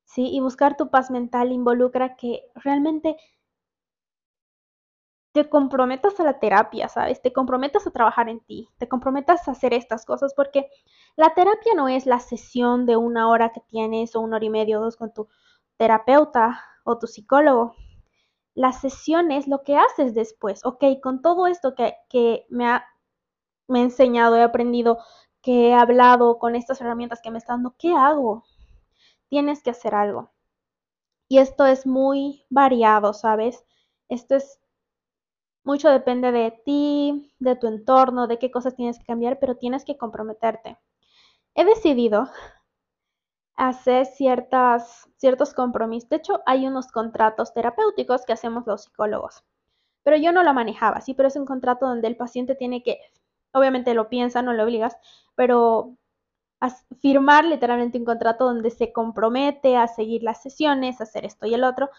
¿Sí? 0.04 0.28
Y 0.34 0.40
buscar 0.40 0.78
tu 0.78 0.90
paz 0.90 1.12
mental 1.12 1.52
involucra 1.52 2.16
que 2.16 2.50
realmente 2.56 3.16
te 5.32 5.48
comprometas 5.48 6.20
a 6.20 6.24
la 6.24 6.40
terapia, 6.40 6.90
¿sabes? 6.90 7.22
Te 7.22 7.32
comprometas 7.32 7.86
a 7.86 7.92
trabajar 7.92 8.30
en 8.30 8.40
ti, 8.40 8.68
te 8.80 8.88
comprometas 8.88 9.48
a 9.48 9.52
hacer 9.52 9.76
estas 9.76 10.06
cosas, 10.06 10.34
porque 10.34 10.72
la 11.16 11.36
terapia 11.36 11.74
no 11.76 11.88
es 11.88 12.08
la 12.08 12.20
sesión 12.20 12.88
de 12.88 12.98
una 12.98 13.30
hora 13.30 13.52
que 13.52 13.62
tienes 13.62 14.16
o 14.16 14.22
una 14.22 14.38
hora 14.38 14.46
y 14.46 14.50
media 14.50 14.80
o 14.80 14.82
dos 14.82 14.98
con 14.98 15.14
tu 15.14 15.28
terapeuta 15.78 16.64
o 16.84 16.98
tu 17.00 17.08
psicólogo. 17.08 17.76
La 18.56 18.72
sesión 18.72 19.32
es 19.32 19.48
lo 19.48 19.64
que 19.64 19.78
haces 19.78 20.14
después, 20.16 20.66
ok, 20.66 20.84
con 21.02 21.22
todo 21.22 21.48
esto 21.48 21.76
que, 21.76 21.96
que 22.10 22.46
me 22.50 22.68
ha 22.68 22.86
me 23.68 23.80
he 23.80 23.84
enseñado, 23.84 24.38
he 24.38 24.44
aprendido, 24.44 25.00
que 25.42 25.70
he 25.70 25.74
hablado 25.74 26.40
con 26.40 26.56
estas 26.56 26.82
herramientas 26.82 27.22
que 27.22 27.32
me 27.32 27.38
están 27.38 27.58
dando, 27.58 27.76
¿qué 27.78 27.94
hago? 27.94 28.46
Tienes 29.30 29.62
que 29.62 29.70
hacer 29.72 29.96
algo. 29.96 30.32
Y 31.30 31.40
esto 31.40 31.66
es 31.66 31.86
muy 31.86 32.46
variado, 32.50 33.14
¿sabes? 33.14 33.66
Esto 34.10 34.36
es 34.36 34.60
mucho 35.64 35.90
depende 35.90 36.32
de 36.32 36.52
ti, 36.66 37.34
de 37.40 37.58
tu 37.58 37.68
entorno, 37.68 38.28
de 38.28 38.40
qué 38.40 38.50
cosas 38.52 38.76
tienes 38.76 38.98
que 39.00 39.06
cambiar, 39.06 39.38
pero 39.40 39.58
tienes 39.58 39.84
que 39.84 39.98
comprometerte. 39.98 40.78
He 41.56 41.66
decidido 41.66 42.30
hacer 43.58 44.06
ciertas, 44.06 45.10
ciertos 45.18 45.54
compromisos. 45.54 46.10
De 46.10 46.18
hecho, 46.18 46.42
hay 46.46 46.68
unos 46.68 46.88
contratos 46.92 47.54
terapéuticos 47.54 48.26
que 48.26 48.34
hacemos 48.34 48.66
los 48.68 48.84
psicólogos, 48.84 49.44
pero 50.04 50.18
yo 50.18 50.32
no 50.32 50.44
lo 50.44 50.54
manejaba, 50.54 51.02
sí, 51.02 51.14
pero 51.14 51.28
es 51.28 51.36
un 51.36 51.46
contrato 51.46 51.88
donde 51.88 52.08
el 52.08 52.18
paciente 52.18 52.56
tiene 52.56 52.84
que 52.84 53.00
obviamente 53.54 53.94
lo 53.94 54.10
piensa, 54.10 54.42
no 54.42 54.54
lo 54.54 54.64
obligas, 54.64 54.96
pero 55.36 55.98
firmar 57.02 57.46
literalmente 57.46 57.98
un 57.98 58.06
contrato 58.06 58.46
donde 58.46 58.72
se 58.72 58.92
compromete 58.92 59.78
a 59.78 59.88
seguir 59.88 60.24
las 60.24 60.42
sesiones, 60.42 61.00
a 61.00 61.04
hacer 61.04 61.26
esto 61.26 61.46
y 61.46 61.54
el 61.54 61.64
otro. 61.64 61.90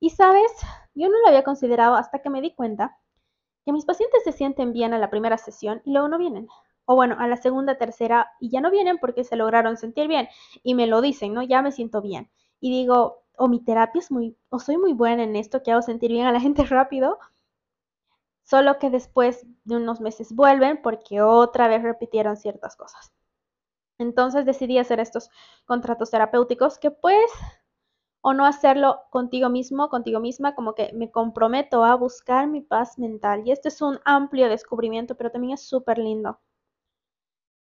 Y 0.00 0.10
sabes, 0.10 0.50
yo 0.94 1.08
no 1.08 1.18
lo 1.20 1.28
había 1.28 1.44
considerado 1.44 1.96
hasta 1.96 2.20
que 2.20 2.30
me 2.30 2.40
di 2.40 2.54
cuenta 2.54 2.96
que 3.64 3.72
mis 3.72 3.84
pacientes 3.84 4.22
se 4.24 4.32
sienten 4.32 4.72
bien 4.72 4.94
a 4.94 4.98
la 4.98 5.10
primera 5.10 5.38
sesión 5.38 5.82
y 5.84 5.92
luego 5.92 6.08
no 6.08 6.18
vienen. 6.18 6.48
O 6.86 6.96
bueno, 6.96 7.16
a 7.18 7.28
la 7.28 7.36
segunda, 7.36 7.78
tercera 7.78 8.32
y 8.40 8.50
ya 8.50 8.60
no 8.60 8.70
vienen 8.70 8.98
porque 8.98 9.24
se 9.24 9.36
lograron 9.36 9.76
sentir 9.76 10.08
bien 10.08 10.28
y 10.62 10.74
me 10.74 10.86
lo 10.86 11.00
dicen, 11.02 11.34
¿no? 11.34 11.42
Ya 11.42 11.62
me 11.62 11.72
siento 11.72 12.00
bien. 12.00 12.30
Y 12.60 12.70
digo, 12.70 13.22
o 13.36 13.48
mi 13.48 13.60
terapia 13.62 14.00
es 14.00 14.10
muy, 14.10 14.36
o 14.48 14.58
soy 14.58 14.78
muy 14.78 14.92
buena 14.94 15.24
en 15.24 15.36
esto 15.36 15.62
que 15.62 15.72
hago 15.72 15.82
sentir 15.82 16.10
bien 16.12 16.26
a 16.26 16.32
la 16.32 16.40
gente 16.46 16.64
rápido, 16.64 17.18
solo 18.44 18.78
que 18.78 18.88
después 18.88 19.44
de 19.64 19.76
unos 19.76 20.00
meses 20.00 20.34
vuelven 20.34 20.80
porque 20.80 21.20
otra 21.20 21.68
vez 21.68 21.82
repitieron 21.82 22.36
ciertas 22.38 22.76
cosas. 22.76 23.12
Entonces 23.98 24.46
decidí 24.46 24.78
hacer 24.78 25.00
estos 25.00 25.30
contratos 25.66 26.10
terapéuticos 26.10 26.78
que 26.78 26.90
puedes 26.90 27.30
o 28.20 28.34
no 28.34 28.44
hacerlo 28.44 29.00
contigo 29.10 29.48
mismo, 29.48 29.88
contigo 29.88 30.20
misma, 30.20 30.54
como 30.54 30.74
que 30.74 30.92
me 30.92 31.10
comprometo 31.10 31.84
a 31.84 31.94
buscar 31.94 32.46
mi 32.48 32.60
paz 32.60 32.98
mental. 32.98 33.42
Y 33.46 33.52
este 33.52 33.68
es 33.68 33.80
un 33.82 34.00
amplio 34.04 34.48
descubrimiento, 34.48 35.16
pero 35.16 35.30
también 35.30 35.54
es 35.54 35.62
súper 35.62 35.98
lindo. 35.98 36.40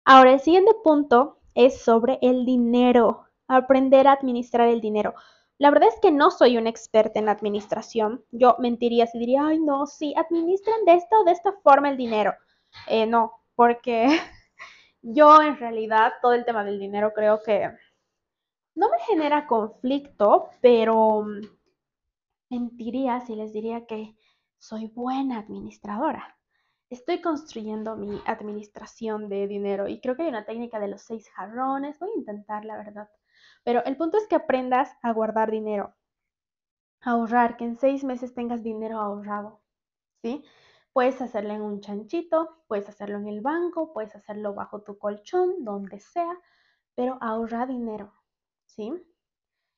Ahora, 0.04 0.32
el 0.32 0.40
siguiente 0.40 0.72
punto 0.82 1.38
es 1.54 1.82
sobre 1.82 2.18
el 2.22 2.44
dinero, 2.44 3.26
aprender 3.48 4.08
a 4.08 4.12
administrar 4.12 4.68
el 4.68 4.80
dinero. 4.80 5.14
La 5.58 5.70
verdad 5.70 5.90
es 5.90 6.00
que 6.00 6.10
no 6.10 6.30
soy 6.30 6.56
una 6.56 6.70
experta 6.70 7.18
en 7.18 7.28
administración. 7.28 8.24
Yo 8.30 8.56
mentiría 8.58 9.06
si 9.06 9.18
diría, 9.18 9.46
ay, 9.46 9.58
no, 9.58 9.86
sí, 9.86 10.14
administran 10.16 10.84
de 10.86 10.94
esta 10.94 11.18
o 11.18 11.24
de 11.24 11.32
esta 11.32 11.52
forma 11.62 11.90
el 11.90 11.96
dinero. 11.98 12.34
Eh, 12.86 13.06
no, 13.06 13.32
porque 13.54 14.06
yo 15.02 15.42
en 15.42 15.58
realidad 15.58 16.12
todo 16.22 16.32
el 16.32 16.44
tema 16.44 16.64
del 16.64 16.78
dinero 16.78 17.12
creo 17.14 17.42
que 17.42 17.70
no 18.74 18.88
me 18.88 18.98
genera 19.06 19.46
conflicto, 19.46 20.48
pero 20.62 21.26
mentiría 22.48 23.20
si 23.20 23.36
les 23.36 23.52
diría 23.52 23.84
que 23.84 24.16
soy 24.58 24.86
buena 24.88 25.38
administradora. 25.38 26.39
Estoy 26.90 27.20
construyendo 27.22 27.94
mi 27.94 28.20
administración 28.26 29.28
de 29.28 29.46
dinero 29.46 29.86
y 29.86 30.00
creo 30.00 30.16
que 30.16 30.22
hay 30.22 30.28
una 30.28 30.44
técnica 30.44 30.80
de 30.80 30.88
los 30.88 31.02
seis 31.02 31.30
jarrones. 31.30 32.00
Voy 32.00 32.10
a 32.10 32.18
intentar, 32.18 32.64
la 32.64 32.76
verdad. 32.76 33.08
Pero 33.62 33.84
el 33.84 33.96
punto 33.96 34.18
es 34.18 34.26
que 34.26 34.34
aprendas 34.34 34.90
a 35.00 35.12
guardar 35.12 35.52
dinero, 35.52 35.94
a 37.02 37.12
ahorrar, 37.12 37.56
que 37.56 37.64
en 37.64 37.76
seis 37.76 38.02
meses 38.02 38.34
tengas 38.34 38.64
dinero 38.64 38.98
ahorrado, 38.98 39.62
¿sí? 40.20 40.44
Puedes 40.92 41.22
hacerlo 41.22 41.54
en 41.54 41.62
un 41.62 41.80
chanchito, 41.80 42.64
puedes 42.66 42.88
hacerlo 42.88 43.18
en 43.18 43.28
el 43.28 43.40
banco, 43.40 43.92
puedes 43.92 44.16
hacerlo 44.16 44.54
bajo 44.54 44.82
tu 44.82 44.98
colchón, 44.98 45.64
donde 45.64 46.00
sea, 46.00 46.36
pero 46.96 47.18
ahorra 47.20 47.66
dinero, 47.66 48.12
¿sí? 48.66 48.92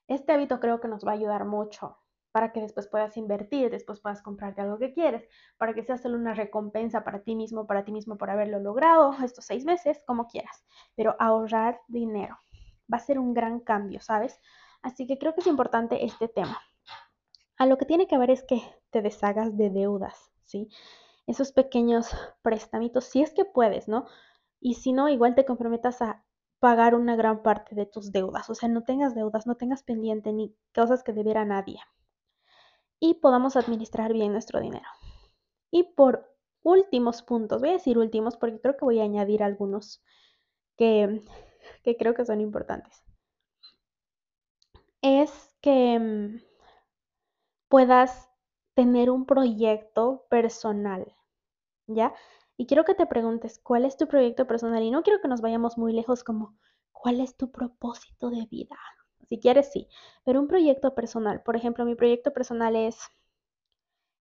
Este 0.08 0.32
hábito 0.32 0.60
creo 0.60 0.80
que 0.80 0.88
nos 0.88 1.04
va 1.06 1.10
a 1.12 1.14
ayudar 1.14 1.44
mucho 1.44 2.01
para 2.32 2.52
que 2.52 2.60
después 2.60 2.88
puedas 2.88 3.16
invertir, 3.16 3.70
después 3.70 4.00
puedas 4.00 4.22
comprarte 4.22 4.62
algo 4.62 4.78
que 4.78 4.92
quieres, 4.92 5.28
para 5.58 5.74
que 5.74 5.84
sea 5.84 5.98
solo 5.98 6.16
una 6.16 6.34
recompensa 6.34 7.04
para 7.04 7.22
ti 7.22 7.36
mismo, 7.36 7.66
para 7.66 7.84
ti 7.84 7.92
mismo 7.92 8.16
por 8.16 8.30
haberlo 8.30 8.58
logrado 8.58 9.14
estos 9.22 9.44
seis 9.44 9.64
meses, 9.64 10.02
como 10.06 10.26
quieras, 10.26 10.64
pero 10.96 11.14
ahorrar 11.18 11.80
dinero 11.88 12.38
va 12.92 12.96
a 12.98 13.00
ser 13.00 13.18
un 13.18 13.34
gran 13.34 13.60
cambio, 13.60 14.00
¿sabes? 14.00 14.40
Así 14.82 15.06
que 15.06 15.18
creo 15.18 15.34
que 15.34 15.40
es 15.40 15.46
importante 15.46 16.04
este 16.04 16.28
tema. 16.28 16.58
A 17.56 17.66
lo 17.66 17.78
que 17.78 17.84
tiene 17.84 18.06
que 18.06 18.18
ver 18.18 18.30
es 18.30 18.42
que 18.42 18.60
te 18.90 19.02
deshagas 19.02 19.56
de 19.56 19.70
deudas, 19.70 20.32
¿sí? 20.44 20.68
Esos 21.26 21.52
pequeños 21.52 22.10
préstamitos, 22.42 23.04
si 23.04 23.22
es 23.22 23.32
que 23.32 23.44
puedes, 23.44 23.88
¿no? 23.88 24.06
Y 24.60 24.74
si 24.74 24.92
no, 24.92 25.08
igual 25.08 25.34
te 25.34 25.44
comprometas 25.44 26.02
a 26.02 26.24
pagar 26.58 26.94
una 26.94 27.16
gran 27.16 27.42
parte 27.42 27.74
de 27.74 27.86
tus 27.86 28.12
deudas. 28.12 28.48
O 28.50 28.54
sea, 28.54 28.68
no 28.68 28.82
tengas 28.82 29.14
deudas, 29.14 29.46
no 29.46 29.56
tengas 29.56 29.82
pendiente 29.82 30.32
ni 30.32 30.54
cosas 30.74 31.02
que 31.02 31.12
debiera 31.12 31.44
nadie. 31.44 31.80
Y 33.02 33.14
podamos 33.14 33.56
administrar 33.56 34.12
bien 34.12 34.30
nuestro 34.30 34.60
dinero. 34.60 34.86
Y 35.72 35.82
por 35.94 36.32
últimos 36.62 37.22
puntos, 37.22 37.60
voy 37.60 37.70
a 37.70 37.72
decir 37.72 37.98
últimos 37.98 38.36
porque 38.36 38.60
creo 38.60 38.76
que 38.76 38.84
voy 38.84 39.00
a 39.00 39.04
añadir 39.04 39.42
algunos 39.42 40.02
que 40.76 41.22
que 41.82 41.96
creo 41.96 42.14
que 42.14 42.24
son 42.24 42.40
importantes. 42.40 43.02
Es 45.00 45.54
que 45.60 45.98
mm, 45.98 46.42
puedas 47.68 48.30
tener 48.74 49.10
un 49.10 49.26
proyecto 49.26 50.26
personal, 50.30 51.12
¿ya? 51.86 52.14
Y 52.56 52.66
quiero 52.66 52.84
que 52.84 52.94
te 52.94 53.06
preguntes, 53.06 53.58
¿cuál 53.58 53.84
es 53.84 53.96
tu 53.96 54.06
proyecto 54.06 54.46
personal? 54.46 54.82
Y 54.82 54.90
no 54.90 55.02
quiero 55.02 55.20
que 55.20 55.28
nos 55.28 55.40
vayamos 55.40 55.78
muy 55.78 55.92
lejos 55.92 56.22
como, 56.24 56.56
¿cuál 56.92 57.20
es 57.20 57.36
tu 57.36 57.50
propósito 57.50 58.30
de 58.30 58.46
vida? 58.46 58.76
Si 59.32 59.40
quieres, 59.40 59.72
sí, 59.72 59.88
pero 60.24 60.40
un 60.40 60.46
proyecto 60.46 60.94
personal. 60.94 61.42
Por 61.42 61.56
ejemplo, 61.56 61.86
mi 61.86 61.94
proyecto 61.94 62.34
personal 62.34 62.76
es 62.76 62.98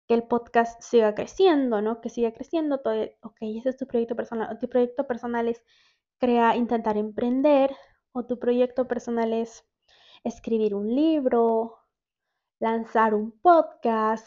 que 0.08 0.14
el 0.14 0.24
podcast 0.24 0.82
siga 0.82 1.14
creciendo, 1.16 1.82
¿no? 1.82 2.00
Que 2.00 2.08
siga 2.08 2.32
creciendo. 2.32 2.80
Todo, 2.80 2.96
ok, 3.22 3.36
ese 3.42 3.68
es 3.72 3.76
tu 3.76 3.88
proyecto 3.88 4.16
personal. 4.16 4.58
Tu 4.58 4.70
proyecto 4.70 5.06
personal 5.08 5.50
es 5.50 5.62
crea, 6.18 6.56
intentar 6.56 6.96
emprender 6.96 7.76
o 8.14 8.26
tu 8.26 8.40
proyecto 8.40 8.88
personal 8.88 9.34
es 9.34 9.66
escribir 10.24 10.76
un 10.76 10.96
libro, 10.96 11.80
lanzar 12.60 13.14
un 13.14 13.34
podcast, 13.34 14.26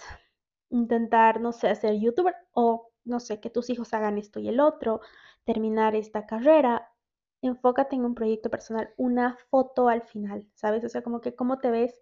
intentar, 0.69 1.41
no 1.41 1.53
sé, 1.53 1.75
ser 1.77 1.95
youtuber 1.99 2.35
o, 2.53 2.91
no 3.05 3.21
sé, 3.21 3.41
que 3.41 3.49
tus 3.49 3.71
hijos 3.71 3.95
hagan 3.95 4.19
esto 4.19 4.39
y 4.39 4.49
el 4.51 4.61
otro, 4.61 5.01
terminar 5.45 5.97
esta 5.97 6.27
carrera. 6.27 6.94
Enfócate 7.47 7.95
en 7.95 8.05
un 8.05 8.15
proyecto 8.15 8.51
personal, 8.51 8.93
una 8.97 9.37
foto 9.51 9.89
al 9.89 10.03
final, 10.03 10.49
¿sabes? 10.55 10.83
O 10.85 10.89
sea, 10.89 11.03
como 11.03 11.21
que 11.21 11.35
cómo 11.37 11.59
te 11.59 11.71
ves 11.71 12.01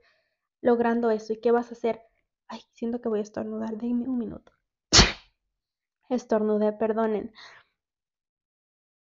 logrando 0.63 1.11
eso 1.11 1.33
y 1.33 1.41
qué 1.41 1.51
vas 1.51 1.71
a 1.71 1.75
hacer. 1.75 2.03
Ay, 2.49 2.61
siento 2.73 3.01
que 3.01 3.09
voy 3.09 3.19
a 3.21 3.23
estornudar, 3.23 3.77
denme 3.77 4.09
un 4.09 4.19
minuto. 4.19 4.53
Estornudé, 6.09 6.73
perdonen. 6.73 7.33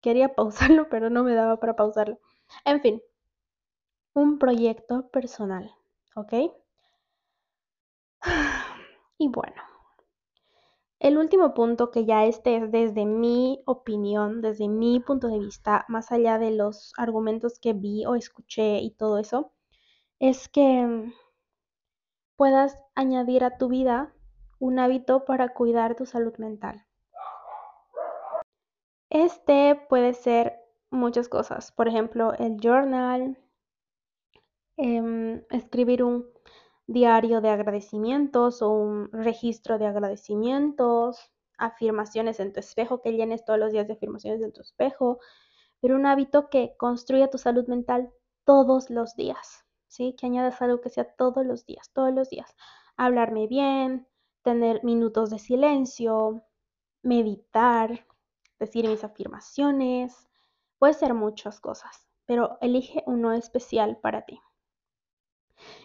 Quería 0.02 0.36
pausarlo, 0.36 0.88
pero 0.89 1.10
no 1.10 1.24
me 1.24 1.36
daba 1.36 1.60
para 1.60 1.76
pausarlo. 1.76 2.20
En 2.65 2.82
fin, 2.82 3.02
un 4.13 4.39
proyecto 4.39 5.10
personal, 5.10 5.76
¿ok? 6.15 6.34
Y 9.17 9.28
bueno, 9.28 9.62
el 11.01 11.17
último 11.17 11.55
punto, 11.55 11.89
que 11.89 12.05
ya 12.05 12.25
este 12.25 12.57
es 12.57 12.71
desde 12.71 13.05
mi 13.05 13.63
opinión, 13.65 14.41
desde 14.41 14.67
mi 14.67 14.99
punto 14.99 15.29
de 15.29 15.39
vista, 15.39 15.83
más 15.87 16.11
allá 16.11 16.37
de 16.37 16.51
los 16.51 16.93
argumentos 16.95 17.57
que 17.59 17.73
vi 17.73 18.05
o 18.05 18.13
escuché 18.13 18.77
y 18.81 18.91
todo 18.91 19.17
eso, 19.17 19.51
es 20.19 20.47
que 20.47 21.11
puedas 22.35 22.77
añadir 22.93 23.43
a 23.43 23.57
tu 23.57 23.67
vida 23.67 24.13
un 24.59 24.77
hábito 24.77 25.25
para 25.25 25.55
cuidar 25.55 25.95
tu 25.95 26.05
salud 26.05 26.37
mental. 26.37 26.85
Este 29.09 29.75
puede 29.89 30.13
ser 30.13 30.59
muchas 30.91 31.27
cosas. 31.29 31.71
Por 31.71 31.87
ejemplo, 31.87 32.33
el 32.33 32.57
journal, 32.61 33.39
em, 34.77 35.43
escribir 35.49 36.03
un 36.03 36.27
diario 36.91 37.41
de 37.41 37.49
agradecimientos 37.49 38.62
o 38.62 38.69
un 38.71 39.12
registro 39.12 39.77
de 39.77 39.88
agradecimientos, 39.88 41.32
afirmaciones 41.58 42.39
en 42.39 42.54
tu 42.54 42.60
espejo, 42.60 43.01
que 43.01 43.13
llenes 43.13 43.45
todos 43.45 43.60
los 43.60 43.71
días 43.71 43.88
de 43.88 43.93
afirmaciones 43.93 44.41
en 44.41 44.51
tu 44.51 44.62
espejo, 44.62 45.19
pero 45.80 45.95
un 45.95 46.06
hábito 46.06 46.49
que 46.49 46.75
construya 46.77 47.30
tu 47.30 47.38
salud 47.38 47.67
mental 47.67 48.12
todos 48.45 48.89
los 48.89 49.15
días, 49.15 49.65
¿sí? 49.88 50.15
Que 50.17 50.25
añadas 50.25 50.62
algo 50.62 50.82
que 50.82 50.89
sea 50.89 51.06
todos 51.15 51.45
los 51.45 51.65
días, 51.65 51.91
todos 51.93 52.13
los 52.13 52.30
días. 52.30 52.56
Hablarme 52.97 53.47
bien, 53.47 54.08
tener 54.43 54.84
minutos 54.84 55.30
de 55.30 55.39
silencio, 55.39 56.43
meditar, 57.04 58.06
decir 58.60 58.88
mis 58.88 59.04
afirmaciones, 59.04 60.27
puede 60.77 60.93
ser 60.93 61.13
muchas 61.13 61.60
cosas, 61.60 62.08
pero 62.25 62.58
elige 62.62 63.04
uno 63.06 63.34
especial 63.34 63.97
para 63.97 64.23
ti. 64.23 64.39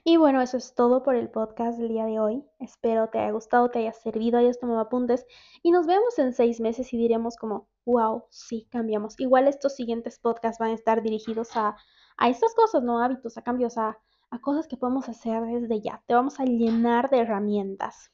Y 0.04 0.16
bueno, 0.16 0.40
eso 0.40 0.56
es 0.56 0.74
todo 0.74 1.02
por 1.02 1.14
el 1.14 1.30
podcast 1.30 1.78
del 1.78 1.88
día 1.88 2.04
de 2.04 2.20
hoy. 2.20 2.44
Espero 2.58 3.08
te 3.08 3.18
haya 3.18 3.32
gustado, 3.32 3.70
te 3.70 3.80
haya 3.80 3.92
servido, 3.92 4.38
hayas 4.38 4.58
tomado 4.58 4.80
apuntes 4.80 5.26
y 5.62 5.70
nos 5.70 5.86
vemos 5.86 6.18
en 6.18 6.32
seis 6.32 6.60
meses 6.60 6.92
y 6.92 6.96
diremos 6.96 7.36
como, 7.36 7.68
wow, 7.84 8.24
sí, 8.30 8.68
cambiamos. 8.70 9.18
Igual 9.18 9.48
estos 9.48 9.74
siguientes 9.74 10.18
podcasts 10.18 10.58
van 10.58 10.70
a 10.70 10.74
estar 10.74 11.02
dirigidos 11.02 11.56
a, 11.56 11.76
a 12.16 12.28
estas 12.28 12.54
cosas, 12.54 12.82
no 12.82 13.00
hábitos, 13.00 13.36
a 13.36 13.42
cambios, 13.42 13.78
a, 13.78 13.98
a 14.30 14.40
cosas 14.40 14.68
que 14.68 14.76
podemos 14.76 15.08
hacer 15.08 15.42
desde 15.44 15.80
ya. 15.80 16.02
Te 16.06 16.14
vamos 16.14 16.40
a 16.40 16.44
llenar 16.44 17.10
de 17.10 17.20
herramientas. 17.20 18.12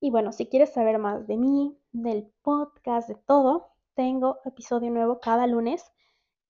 Y 0.00 0.10
bueno, 0.10 0.32
si 0.32 0.46
quieres 0.46 0.72
saber 0.72 0.98
más 0.98 1.26
de 1.26 1.36
mí, 1.36 1.78
del 1.92 2.30
podcast, 2.42 3.08
de 3.08 3.14
todo, 3.14 3.68
tengo 3.94 4.38
episodio 4.44 4.90
nuevo 4.90 5.18
cada 5.20 5.46
lunes 5.46 5.84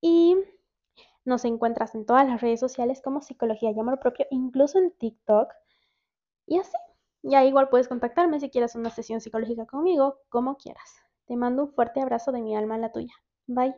y 0.00 0.36
nos 1.24 1.44
encuentras 1.44 1.94
en 1.94 2.06
todas 2.06 2.26
las 2.28 2.40
redes 2.40 2.60
sociales 2.60 3.00
como 3.02 3.22
Psicología 3.22 3.70
y 3.70 3.78
Amor 3.80 4.00
Propio, 4.00 4.26
incluso 4.30 4.78
en 4.78 4.92
TikTok. 4.92 5.52
Y 6.46 6.58
así. 6.58 6.72
Ya 7.22 7.44
igual 7.44 7.70
puedes 7.70 7.88
contactarme 7.88 8.38
si 8.40 8.50
quieres 8.50 8.74
una 8.74 8.90
sesión 8.90 9.20
psicológica 9.20 9.66
conmigo, 9.66 10.18
como 10.28 10.56
quieras. 10.56 11.02
Te 11.26 11.36
mando 11.36 11.64
un 11.64 11.72
fuerte 11.72 12.00
abrazo 12.02 12.32
de 12.32 12.42
mi 12.42 12.54
alma 12.56 12.74
a 12.76 12.78
la 12.78 12.92
tuya. 12.92 13.14
Bye. 13.46 13.74